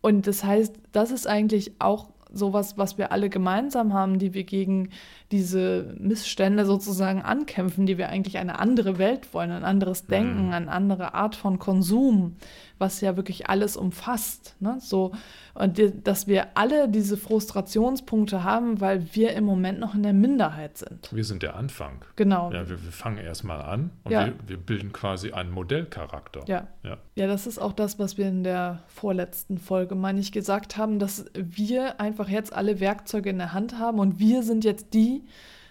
[0.00, 4.44] Und das heißt, das ist eigentlich auch sowas, was wir alle gemeinsam haben, die wir
[4.44, 4.90] gegen
[5.32, 10.52] diese Missstände sozusagen ankämpfen, die wir eigentlich eine andere Welt wollen, ein anderes Denken, mhm.
[10.52, 12.36] eine andere Art von Konsum,
[12.78, 14.56] was ja wirklich alles umfasst.
[14.58, 14.78] Ne?
[14.80, 15.12] So,
[15.54, 20.78] und dass wir alle diese Frustrationspunkte haben, weil wir im Moment noch in der Minderheit
[20.78, 21.10] sind.
[21.12, 22.04] Wir sind der Anfang.
[22.16, 22.50] Genau.
[22.52, 24.26] Ja, wir, wir fangen erstmal an und Ja.
[24.26, 26.42] wir, wir bilden quasi einen Modellcharakter.
[26.46, 26.68] Ja.
[26.82, 26.98] Ja.
[27.14, 30.98] Ja, das ist auch das, was wir in der vorletzten Folge, meine ich, gesagt haben,
[30.98, 35.19] dass wir einfach jetzt alle Werkzeuge in der Hand haben und wir sind jetzt die,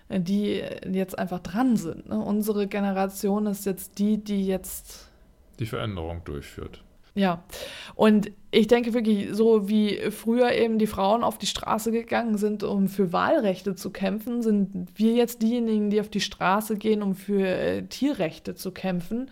[0.08, 2.10] äh, die jetzt einfach dran sind.
[2.10, 2.20] Ne?
[2.20, 5.10] Unsere Generation ist jetzt die, die jetzt
[5.60, 6.84] Die Veränderung durchführt.
[7.16, 7.44] Ja,
[7.96, 12.64] und ich denke wirklich, so wie früher eben die Frauen auf die Straße gegangen sind,
[12.64, 17.16] um für Wahlrechte zu kämpfen, sind wir jetzt diejenigen, die auf die Straße gehen, um
[17.16, 19.30] für äh, Tierrechte zu kämpfen.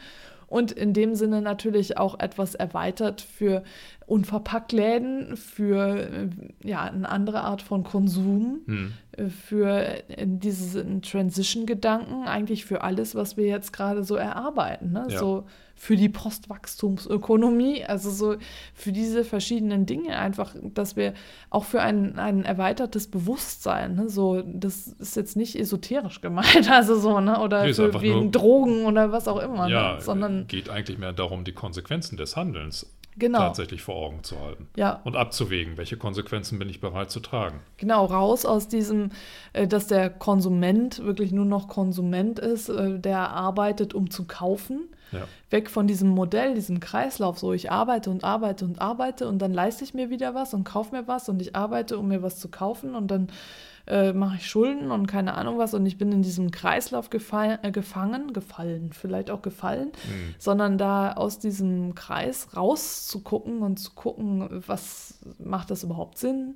[0.47, 3.63] Und in dem Sinne natürlich auch etwas erweitert für
[4.05, 6.29] Unverpacktläden, für äh,
[6.63, 8.93] ja, eine andere Art von Konsum, Hm.
[9.12, 9.69] äh, für
[10.10, 14.93] äh, diesen Transition-Gedanken, eigentlich für alles, was wir jetzt gerade so erarbeiten.
[14.93, 15.07] Ne?
[15.10, 15.19] Ja.
[15.19, 15.45] So
[15.79, 16.09] für die
[16.81, 18.35] Postwachstumsökonomie, also so
[18.73, 21.13] für diese verschiedenen Dinge einfach, dass wir
[21.49, 24.09] auch für ein, ein erweitertes Bewusstsein, ne?
[24.09, 27.39] so, das ist jetzt nicht esoterisch gemeint, also so, ne?
[27.39, 30.01] oder Nee, für, wegen nur- Drogen oder was auch immer, Ja, ne?
[30.01, 34.67] sondern geht eigentlich mehr darum, die Konsequenzen des Handelns genau, tatsächlich vor Augen zu halten.
[34.75, 37.59] ja, Und abzuwägen, welche Konsequenzen bin ich bereit zu tragen.
[37.77, 39.11] Genau, raus aus diesem,
[39.53, 44.89] äh, dass der Konsument wirklich nur noch Konsument ist, äh, der arbeitet, um zu kaufen.
[45.11, 45.27] Ja.
[45.49, 49.53] Weg von diesem Modell, diesem Kreislauf, so ich arbeite und arbeite und arbeite und dann
[49.53, 52.39] leiste ich mir wieder was und kaufe mir was und ich arbeite, um mir was
[52.39, 53.29] zu kaufen und dann
[53.87, 57.59] äh, mache ich Schulden und keine Ahnung was und ich bin in diesem Kreislauf gefall,
[57.61, 60.35] äh, gefangen, gefallen, vielleicht auch gefallen, Hm.
[60.37, 66.55] sondern da aus diesem Kreis rauszugucken und zu gucken, was macht das überhaupt Sinn?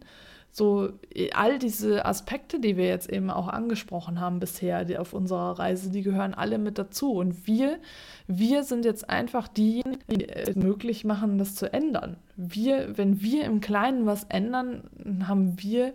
[0.52, 5.58] So eh, all diese Aspekte, die wir jetzt eben auch angesprochen haben bisher auf unserer
[5.58, 7.14] Reise, die gehören alle mit dazu.
[7.14, 7.80] Und wir,
[8.28, 12.18] wir sind jetzt einfach diejenigen, die es möglich machen, das zu ändern.
[12.36, 14.84] Wir, wenn wir im Kleinen was ändern,
[15.28, 15.94] haben wir,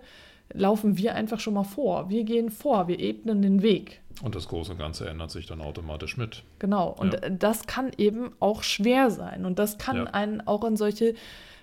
[0.53, 2.09] laufen wir einfach schon mal vor.
[2.09, 4.01] Wir gehen vor, wir ebnen den Weg.
[4.23, 6.43] Und das große Ganze ändert sich dann automatisch mit.
[6.59, 7.29] Genau, und Ja.
[7.31, 10.05] das kann eben auch schwer sein und das kann Ja.
[10.05, 11.15] einen auch in solche,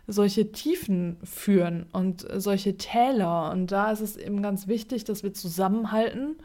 [0.07, 3.51] solche Tiefen führen und solche Täler.
[3.51, 6.35] Und da ist es eben ganz wichtig, dass wir zusammenhalten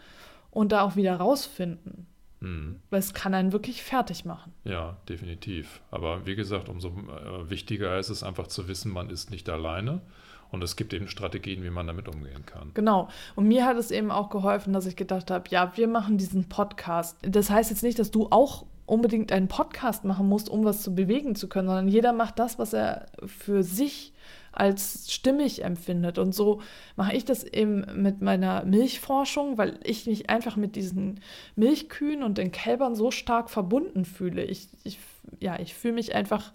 [0.50, 2.06] und da auch wieder rausfinden,
[2.40, 2.76] Hm.
[2.88, 4.52] weil es kann einen wirklich fertig machen.
[4.64, 5.82] Ja, definitiv.
[5.90, 10.00] Aber wie gesagt, umso äh, wichtiger ist es einfach zu wissen, man ist nicht alleine
[10.50, 12.70] und es gibt eben Strategien, wie man damit umgehen kann.
[12.74, 13.08] Genau.
[13.36, 16.48] Und mir hat es eben auch geholfen, dass ich gedacht habe, ja, wir machen diesen
[16.48, 17.18] Podcast.
[17.22, 20.94] Das heißt jetzt nicht, dass du auch unbedingt einen Podcast machen musst, um was zu
[20.94, 24.14] bewegen zu können, sondern jeder macht das, was er für sich
[24.52, 26.18] als stimmig empfindet.
[26.18, 26.62] Und so
[26.96, 31.20] mache ich das eben mit meiner Milchforschung, weil ich mich einfach mit diesen
[31.54, 34.42] Milchkühen und den Kälbern so stark verbunden fühle.
[34.42, 34.98] Ich, ich,
[35.38, 36.52] ja, ich fühle mich einfach,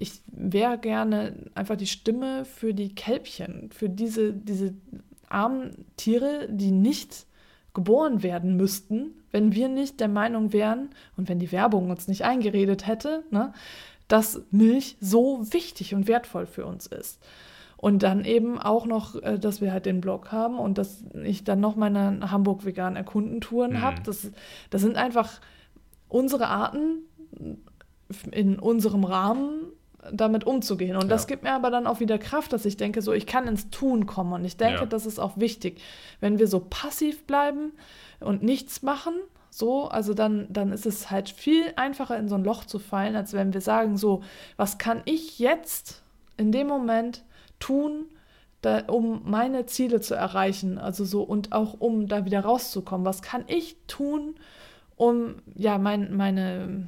[0.00, 4.74] ich wäre gerne einfach die Stimme für die Kälbchen, für diese, diese
[5.28, 7.26] armen Tiere, die nicht
[7.74, 12.24] geboren werden müssten, wenn wir nicht der Meinung wären und wenn die Werbung uns nicht
[12.24, 13.52] eingeredet hätte, ne,
[14.08, 17.22] dass Milch so wichtig und wertvoll für uns ist.
[17.76, 21.44] Und dann eben auch noch, äh, dass wir halt den Blog haben und dass ich
[21.44, 23.80] dann noch meine Hamburg vegan Erkundentouren Mhm.
[23.82, 24.02] habe.
[24.04, 24.30] Das,
[24.70, 25.40] das sind einfach
[26.08, 27.04] unsere Arten
[28.32, 29.69] in unserem Rahmen
[30.12, 30.96] damit umzugehen.
[30.96, 31.28] Und das Ja.
[31.28, 34.06] gibt mir aber dann auch wieder Kraft, dass ich denke, so ich kann ins Tun
[34.06, 34.32] kommen.
[34.32, 34.86] Und ich denke, Ja.
[34.86, 35.80] das ist auch wichtig.
[36.20, 37.72] Wenn wir so passiv bleiben
[38.20, 39.14] und nichts machen,
[39.50, 43.16] so, also dann, dann ist es halt viel einfacher, in so ein Loch zu fallen,
[43.16, 44.22] als wenn wir sagen, so,
[44.56, 46.02] was kann ich jetzt
[46.36, 47.24] in dem Moment
[47.58, 48.06] tun,
[48.62, 53.04] da, um meine Ziele zu erreichen, also so und auch um da wieder rauszukommen.
[53.06, 54.34] Was kann ich tun,
[54.96, 56.86] um ja mein, meine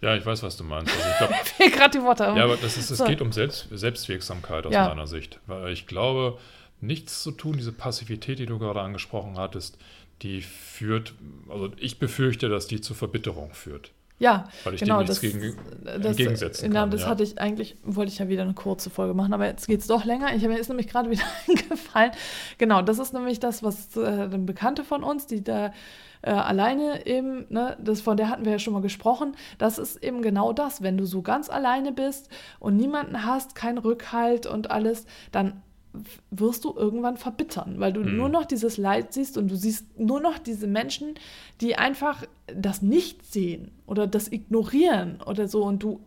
[0.00, 0.92] Ja, ich weiß, was du meinst.
[0.94, 2.24] Also ich glaub, fehlt gerade die Worte.
[2.24, 3.04] ja, aber das ist, es So.
[3.04, 4.88] geht um Selbst, Selbstwirksamkeit aus Ja.
[4.88, 5.40] meiner Sicht.
[5.46, 6.38] Weil ich glaube,
[6.80, 9.76] nichts zu tun, diese Passivität, die du gerade angesprochen hattest,
[10.22, 11.14] die führt,
[11.48, 13.90] also ich befürchte, dass die zur Verbitterung führt.
[14.20, 16.90] Ja, Weil ich genau, dem nichts das, gegen, das, entgegensetzen genau, kann.
[16.92, 17.08] das ja.
[17.08, 19.88] hatte ich eigentlich, wollte ich ja wieder eine kurze Folge machen, aber jetzt geht es
[19.88, 20.32] doch länger.
[20.36, 22.12] Ich, mir ist nämlich gerade wieder eingefallen.
[22.58, 25.72] Genau, das ist nämlich das, was äh, eine Bekannte von uns, die da
[26.24, 30.02] äh, alleine eben, ne, das, von der hatten wir ja schon mal gesprochen, das ist
[30.02, 32.28] eben genau das, wenn du so ganz alleine bist
[32.60, 35.62] und niemanden hast, keinen Rückhalt und alles, dann
[36.30, 38.16] wirst du irgendwann verbittern, weil du Mhm.
[38.16, 41.14] nur noch dieses Leid siehst und du siehst nur noch diese Menschen,
[41.60, 46.00] die einfach das nicht sehen oder das ignorieren oder so und du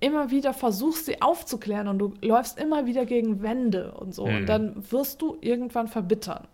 [0.00, 4.34] immer wieder versuchst, sie aufzuklären und du läufst immer wieder gegen Wände und so Mhm.
[4.34, 6.48] und dann wirst du irgendwann verbittern.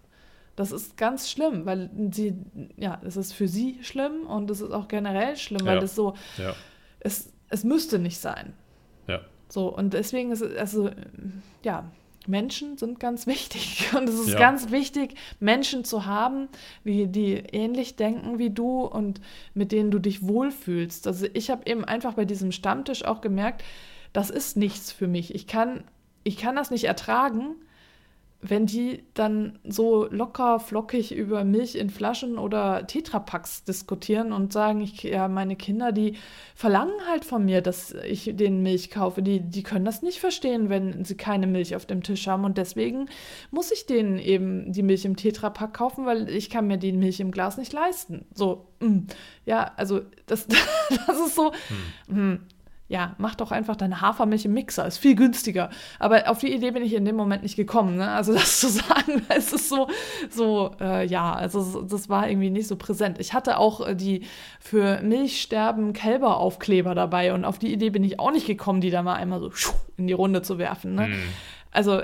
[0.57, 2.35] Das ist ganz schlimm, weil sie,
[2.77, 5.81] ja, es ist für sie schlimm und es ist auch generell schlimm, weil Ja.
[5.81, 6.55] das so, ja.
[7.01, 8.53] es, es müsste nicht sein.
[9.09, 9.21] Ja.
[9.49, 10.91] So, und deswegen ist es, also,
[11.65, 11.85] ja,
[12.27, 13.91] Menschen sind ganz wichtig.
[13.97, 14.39] Und es ist Ja.
[14.39, 16.49] ganz wichtig, Menschen zu haben,
[16.85, 19.21] die, die ähnlich denken wie du und
[19.55, 21.07] mit denen du dich wohlfühlst.
[21.07, 23.63] Also ich habe eben einfach bei diesem Stammtisch auch gemerkt,
[24.13, 25.35] das ist nichts für mich.
[25.35, 25.83] Ich kann,
[26.23, 27.57] ich kann das nicht ertragen,
[28.47, 34.83] wenn die dann so locker flockig über Milch in Flaschen oder Tetrapacks diskutieren und sagen,
[34.83, 36.17] ich, ja, meine Kinder, die
[36.55, 39.23] verlangen halt von mir, dass ich denen Milch kaufe.
[39.23, 42.45] Die, die können das nicht verstehen, wenn sie keine Milch auf dem Tisch haben.
[42.45, 43.07] Und deswegen
[43.51, 47.21] muss ich denen eben die Milch im Tetrapack kaufen, weil ich kann mir die Milch
[47.21, 48.27] im Glas nicht leisten.
[48.35, 49.07] So, mm.
[49.47, 50.47] ja, also das,
[51.07, 51.51] das ist so,
[52.09, 52.35] mm,
[52.87, 55.71] ja, mach doch einfach deine Hafermilch im Mixer, ist viel günstiger.
[55.99, 57.97] Aber auf die Idee bin ich in dem Moment nicht gekommen.
[57.97, 58.11] Ne?
[58.11, 59.89] Also das zu sagen, es ist so,
[60.29, 63.19] so äh, ja, also das war irgendwie nicht so präsent.
[63.21, 64.27] Ich hatte auch äh, die
[64.61, 69.03] für Milchsterben Kälberaufkleber dabei und auf die Idee bin ich auch nicht gekommen, die da
[69.03, 69.51] mal einmal so
[69.97, 70.95] in die Runde zu werfen.
[70.95, 71.07] Ne?
[71.07, 71.23] Hm.
[71.71, 72.03] Also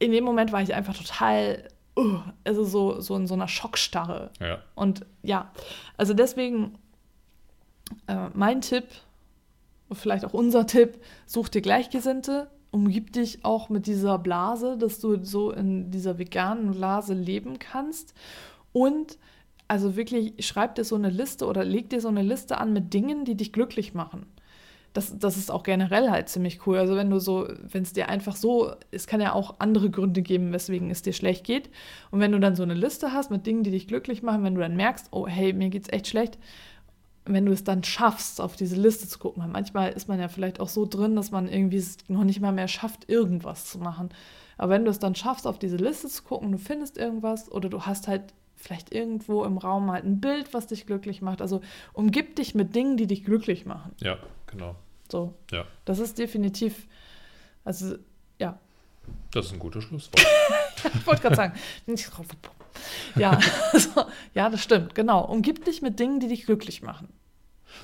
[0.00, 4.30] in dem Moment war ich einfach total, uh, also so, so in so einer Schockstarre.
[4.40, 4.58] Ja.
[4.74, 5.52] Und ja,
[5.96, 6.78] also deswegen
[8.08, 8.84] äh, mein Tipp,
[9.92, 15.24] vielleicht auch unser Tipp, such dir Gleichgesinnte, umgib dich auch mit dieser Blase, dass du
[15.24, 18.14] so in dieser veganen Blase leben kannst.
[18.72, 19.18] Und
[19.68, 22.92] also wirklich, schreib dir so eine Liste oder leg dir so eine Liste an mit
[22.92, 24.26] Dingen, die dich glücklich machen.
[24.92, 26.78] Das, das ist auch generell halt ziemlich cool.
[26.78, 30.22] Also wenn du so, wenn es dir einfach so, es kann ja auch andere Gründe
[30.22, 31.70] geben, weswegen es dir schlecht geht.
[32.10, 34.56] Und wenn du dann so eine Liste hast mit Dingen, die dich glücklich machen, wenn
[34.56, 36.38] du dann merkst, oh hey, mir geht's echt schlecht,
[37.34, 39.42] wenn du es dann schaffst, auf diese Liste zu gucken.
[39.42, 42.40] Weil manchmal ist man ja vielleicht auch so drin, dass man irgendwie es noch nicht
[42.40, 44.10] mal mehr schafft, irgendwas zu machen.
[44.58, 47.68] Aber wenn du es dann schaffst, auf diese Liste zu gucken, du findest irgendwas oder
[47.68, 48.22] du hast halt
[48.56, 51.40] vielleicht irgendwo im Raum halt ein Bild, was dich glücklich macht.
[51.40, 51.62] Also
[51.94, 53.92] umgib dich mit Dingen, die dich glücklich machen.
[54.00, 54.76] Ja, genau.
[55.10, 55.64] So, Ja.
[55.86, 56.86] das ist definitiv,
[57.64, 57.96] also
[58.38, 58.58] ja,
[59.32, 60.24] Das ist ein gutes Schlusswort.
[60.94, 61.54] ich wollte gerade sagen.
[63.16, 63.38] Ja,
[63.72, 65.24] also, ja, das stimmt, genau.
[65.24, 67.08] Umgib dich mit Dingen, die dich glücklich machen.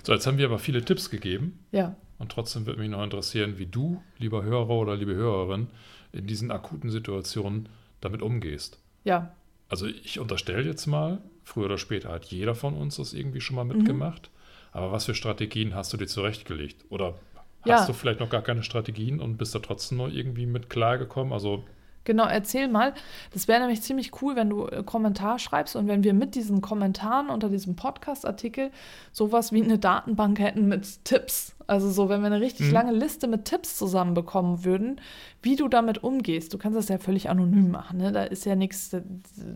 [0.02, 1.58] So, jetzt haben wir aber viele Tipps gegeben.
[1.72, 5.68] Ja, Und trotzdem würde mich noch interessieren, wie du, lieber Hörer oder liebe Hörerin,
[6.12, 7.68] in diesen akuten Situationen
[8.00, 8.78] damit umgehst.
[9.04, 9.32] ja,
[9.68, 13.56] Also ich unterstelle jetzt mal, früher oder später hat jeder von uns das irgendwie schon
[13.56, 13.76] mal Mhm.
[13.76, 14.30] mitgemacht.
[14.72, 16.84] Aber was für Strategien hast du dir zurechtgelegt?
[16.88, 17.18] Oder
[17.62, 17.86] hast Ja.
[17.88, 21.32] du vielleicht noch gar keine Strategien und bist da trotzdem noch irgendwie mit klargekommen?
[21.32, 21.64] Also
[22.06, 22.94] Genau, erzähl mal.
[23.34, 26.62] Das wäre nämlich ziemlich cool, wenn du äh, Kommentar schreibst und wenn wir mit diesen
[26.62, 28.70] Kommentaren unter diesem Podcast-Artikel
[29.12, 31.54] sowas wie eine Datenbank hätten mit Tipps.
[31.66, 32.72] Also so, wenn wir eine richtig Mhm.
[32.72, 35.00] lange Liste mit Tipps zusammenbekommen würden,
[35.42, 36.54] wie du damit umgehst.
[36.54, 37.98] Du kannst das ja völlig anonym machen.
[37.98, 38.12] Ne?
[38.12, 38.96] Da ist ja nichts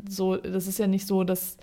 [0.08, 1.56] so, das ist ja nicht so, dass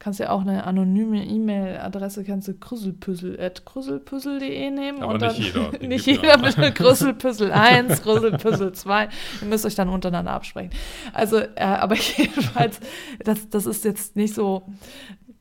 [0.00, 5.02] kannst ja auch eine anonyme E-Mail-Adresse, kannst du krüselpüssel.krüselpüssel.de nehmen.
[5.02, 6.38] Aber und nicht dann, jeder, nicht jeder ja.
[6.38, 9.08] mit Krüselpüssel 1, Krüselpüssel 2.
[9.42, 10.70] Ihr müsst euch dann untereinander absprechen.
[11.12, 12.80] Also, äh, aber jedenfalls,
[13.22, 14.62] das, das ist jetzt nicht so,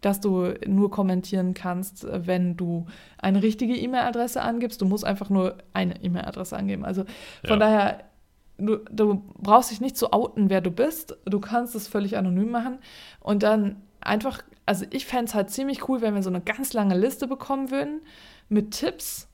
[0.01, 2.85] dass du nur kommentieren kannst, wenn du
[3.17, 4.81] eine richtige E-Mail-Adresse angibst.
[4.81, 6.83] Du musst einfach nur eine E-Mail-Adresse angeben.
[6.83, 7.05] Also
[7.45, 7.65] von Ja.
[7.65, 8.03] daher,
[8.57, 11.17] du, du brauchst dich nicht zu outen, wer du bist.
[11.23, 12.79] Du kannst es völlig anonym machen
[13.21, 16.73] und dann einfach, also ich fände es halt ziemlich cool, wenn wir so eine ganz
[16.73, 18.01] lange Liste bekommen würden
[18.49, 19.27] mit Tipps,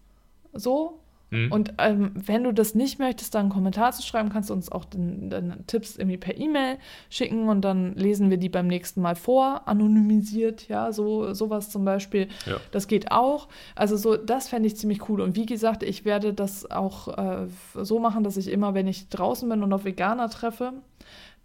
[0.53, 0.99] so.
[1.31, 4.53] hm, Und ähm, wenn du das nicht möchtest, dann einen Kommentar zu schreiben, kannst du
[4.53, 6.77] uns auch den, deine Tipps irgendwie per E-Mail
[7.09, 11.83] schicken und dann lesen wir die beim nächsten Mal vor, anonymisiert, ja, so sowas zum
[11.83, 12.27] Beispiel.
[12.45, 12.57] ja.
[12.71, 13.47] Das geht auch.
[13.75, 15.19] Also so, das fände ich ziemlich cool.
[15.21, 19.09] Und wie gesagt, ich werde das auch äh, so machen, dass ich immer, wenn ich
[19.09, 20.73] draußen bin und auf Veganer treffe,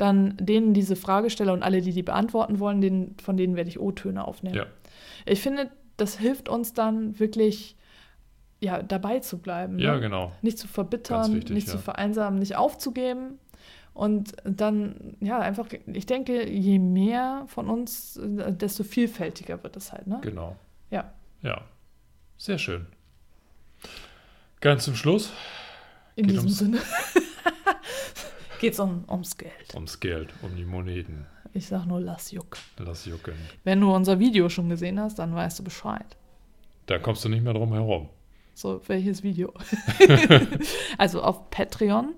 [0.00, 3.68] dann denen diese Frage stelle und alle, die die beantworten wollen, denen, von denen werde
[3.68, 4.56] ich O-Töne aufnehmen.
[4.56, 4.66] Ja.
[5.26, 7.76] Ich finde, das hilft uns dann wirklich,
[8.60, 9.78] ja, dabei zu bleiben.
[9.78, 10.00] ja, ne?
[10.00, 10.32] genau.
[10.42, 11.72] Nicht zu verbittern, wichtig, nicht ja.
[11.72, 13.38] zu vereinsamen, nicht aufzugeben.
[13.92, 20.06] Und dann, ja, einfach, ich denke, je mehr von uns, desto vielfältiger wird es halt,
[20.06, 20.20] ne?
[20.22, 20.56] Genau.
[20.90, 21.12] Ja.
[21.42, 21.62] Ja.
[22.38, 22.86] Sehr schön.
[24.60, 25.32] Ganz zum Schluss
[26.16, 26.78] In diesem ums- Sinne
[28.60, 29.74] geht es um, ums Geld.
[29.74, 31.26] ums Geld, um die Moneten.
[31.52, 32.60] Ich sag nur, lass jucken.
[32.78, 33.34] Lass jucken.
[33.64, 36.16] Wenn du unser Video schon gesehen hast, dann weißt du Bescheid.
[36.86, 38.08] Da kommst du nicht mehr drum herum.
[38.54, 39.52] So, welches Video?
[40.98, 42.14] also auf Patreon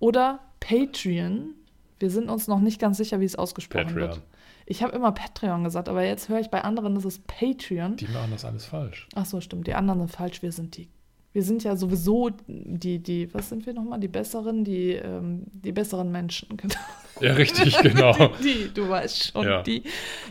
[0.00, 1.54] oder Patreon.
[1.98, 4.08] Wir sind uns noch nicht ganz sicher, wie es ausgesprochen Patreon.
[4.08, 4.22] wird.
[4.66, 7.96] Ich habe immer Patreon gesagt, aber jetzt höre ich bei anderen, das ist Patreon.
[7.96, 9.08] Die machen das alles falsch.
[9.14, 9.66] Ach so, stimmt.
[9.66, 10.42] Die anderen sind falsch.
[10.42, 10.88] Wir sind die.
[11.32, 13.98] Wir sind ja sowieso die, die, was sind wir nochmal?
[14.00, 16.48] Die besseren, die, ähm, die besseren Menschen.
[16.56, 16.74] Genau.
[17.20, 18.14] Ja, richtig, genau.
[18.42, 19.62] Die, du weißt schon, Ja.
[19.62, 19.82] die.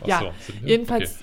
[0.02, 0.52] Ach Ja, so?
[0.66, 1.18] Jedenfalls,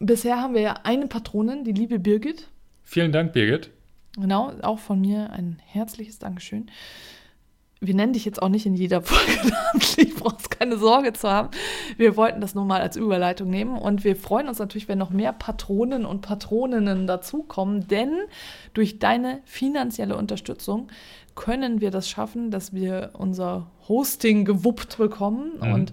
[0.00, 2.40] bisher haben wir ja eine Patronin, die liebe Birgit.
[2.40, 2.46] Okay.
[2.84, 3.70] Vielen Dank, Birgit.
[4.16, 6.68] Genau, auch von mir ein herzliches Dankeschön.
[7.80, 11.50] Wir nennen dich jetzt auch nicht in jeder Folge namentlich, brauchst keine Sorge zu haben.
[11.96, 15.10] Wir wollten das nur mal als Überleitung nehmen und wir freuen uns natürlich, wenn noch
[15.10, 18.12] mehr Patronen und Patroninnen dazukommen, denn
[18.74, 20.88] durch deine finanzielle Unterstützung
[21.34, 25.72] können wir das schaffen, dass wir unser Hosting gewuppt bekommen mhm.
[25.72, 25.92] und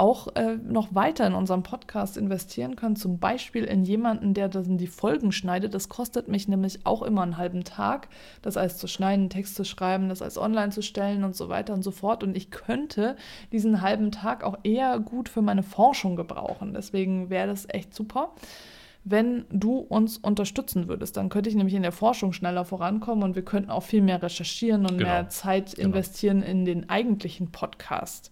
[0.00, 2.96] auch äh, noch weiter in unserem Podcast investieren können.
[2.96, 5.74] Zum Beispiel in jemanden, der dann die Folgen schneidet.
[5.74, 8.08] Das kostet mich nämlich auch immer einen halben Tag,
[8.40, 11.74] das alles zu schneiden, Text zu schreiben, das alles online zu stellen und so weiter
[11.74, 12.24] und so fort.
[12.24, 13.14] Und ich könnte
[13.52, 16.72] diesen halben Tag auch eher gut für meine Forschung gebrauchen.
[16.72, 18.32] Deswegen wäre das echt super
[19.02, 21.16] wenn du uns unterstützen würdest.
[21.16, 24.22] Dann könnte ich nämlich in der Forschung schneller vorankommen und wir könnten auch viel mehr
[24.22, 25.08] recherchieren und genau.
[25.08, 25.86] mehr Zeit genau.
[25.86, 26.50] investieren genau.
[26.50, 28.30] in den eigentlichen Podcast.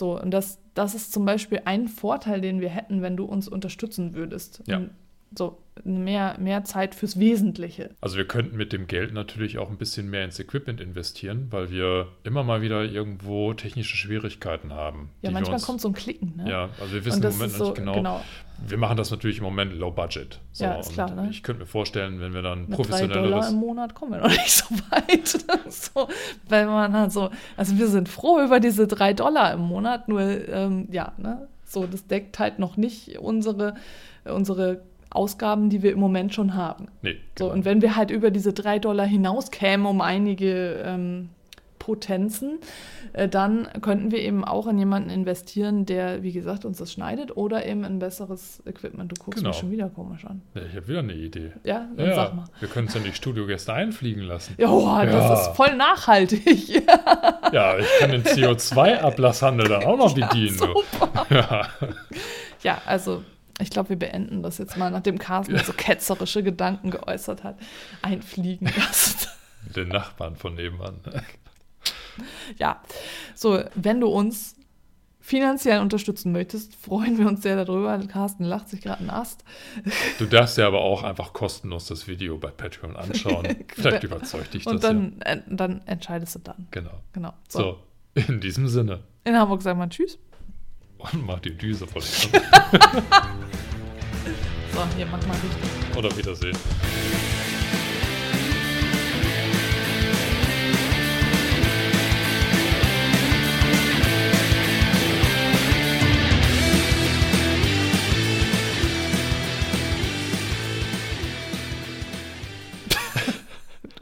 [0.00, 3.48] So, und das, das ist zum Beispiel ein Vorteil, den wir hätten, wenn du uns
[3.48, 4.62] unterstützen würdest.
[4.66, 4.78] Ja.
[4.78, 4.90] Und
[5.36, 7.90] so mehr, mehr Zeit fürs Wesentliche.
[8.00, 11.70] Also wir könnten mit dem Geld natürlich auch ein bisschen mehr ins Equipment investieren, weil
[11.70, 15.10] wir immer mal wieder irgendwo technische Schwierigkeiten haben.
[15.22, 16.34] Ja, manchmal uns, kommt so ein Klicken.
[16.36, 16.50] Ne?
[16.50, 18.20] Ja, also wir wissen im Moment so, nicht genau, genau,
[18.66, 20.40] Wir machen das natürlich im Moment low budget.
[20.52, 21.10] So, ja, ist klar.
[21.14, 21.28] Ne?
[21.30, 23.22] Ich könnte mir vorstellen, wenn wir dann Mit professionelleres...
[23.22, 25.28] Drei Dollar im Monat kommen wir noch nicht so weit.
[25.72, 26.08] so,
[26.48, 30.20] weil man halt so, also wir sind froh über diese drei Dollar im Monat, nur
[30.20, 31.48] ähm, ja, ne?
[31.70, 33.74] So, das deckt halt noch nicht unsere,
[34.24, 36.86] unsere Ausgaben, die wir im Moment schon haben.
[37.02, 37.50] Nee, genau.
[37.50, 41.30] So, und wenn wir halt über diese drei Dollar hinauskämen um einige ähm,
[41.80, 42.60] Potenzen,
[43.12, 47.36] äh, dann könnten wir eben auch in jemanden investieren, der, wie gesagt, uns das schneidet
[47.36, 49.10] oder eben ein besseres Equipment.
[49.10, 49.48] Du guckst genau.
[49.48, 50.42] mich schon wieder komisch an.
[50.54, 51.52] Ja, ich habe wieder eine Idee.
[51.64, 52.44] Ja, dann ja, sag mal.
[52.60, 54.54] Wir können es ja die Studiogäste einfliegen lassen.
[54.58, 56.68] Ja, oh, das ist voll nachhaltig.
[57.52, 60.60] ja, ich kann den CO2-Ablasshandel dann auch noch bedienen.
[61.30, 61.68] Ja,
[62.62, 63.22] ja, also
[63.60, 67.58] ich glaube, wir beenden das jetzt mal, nachdem Carsten so ketzerische Gedanken geäußert hat.
[68.02, 69.28] Einfliegen lassen.
[69.76, 71.00] Den Nachbarn von nebenan.
[72.58, 72.82] Ja,
[73.34, 74.56] so, wenn du uns
[75.20, 77.96] finanziell unterstützen möchtest, freuen wir uns sehr darüber.
[77.98, 79.44] Carsten lacht sich gerade einen Ast.
[80.18, 83.46] Du darfst ja aber auch einfach kostenlos das Video bei Patreon anschauen.
[83.68, 84.72] Vielleicht überzeugt dich das.
[84.72, 85.36] Und dann, ja.
[85.46, 86.66] dann entscheidest du dann.
[86.70, 87.00] Genau.
[87.12, 87.32] genau.
[87.48, 87.58] So.
[87.58, 87.78] so,
[88.14, 89.00] in diesem Sinne.
[89.24, 90.18] In Hamburg sagen wir Tschüss.
[91.00, 92.02] Und mach die Düse voll.
[92.02, 92.28] so,
[94.96, 95.96] hier, mach mal richtig.
[95.96, 96.56] Oder Wiedersehen.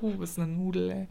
[0.00, 1.08] du bist eine Nudel, ey.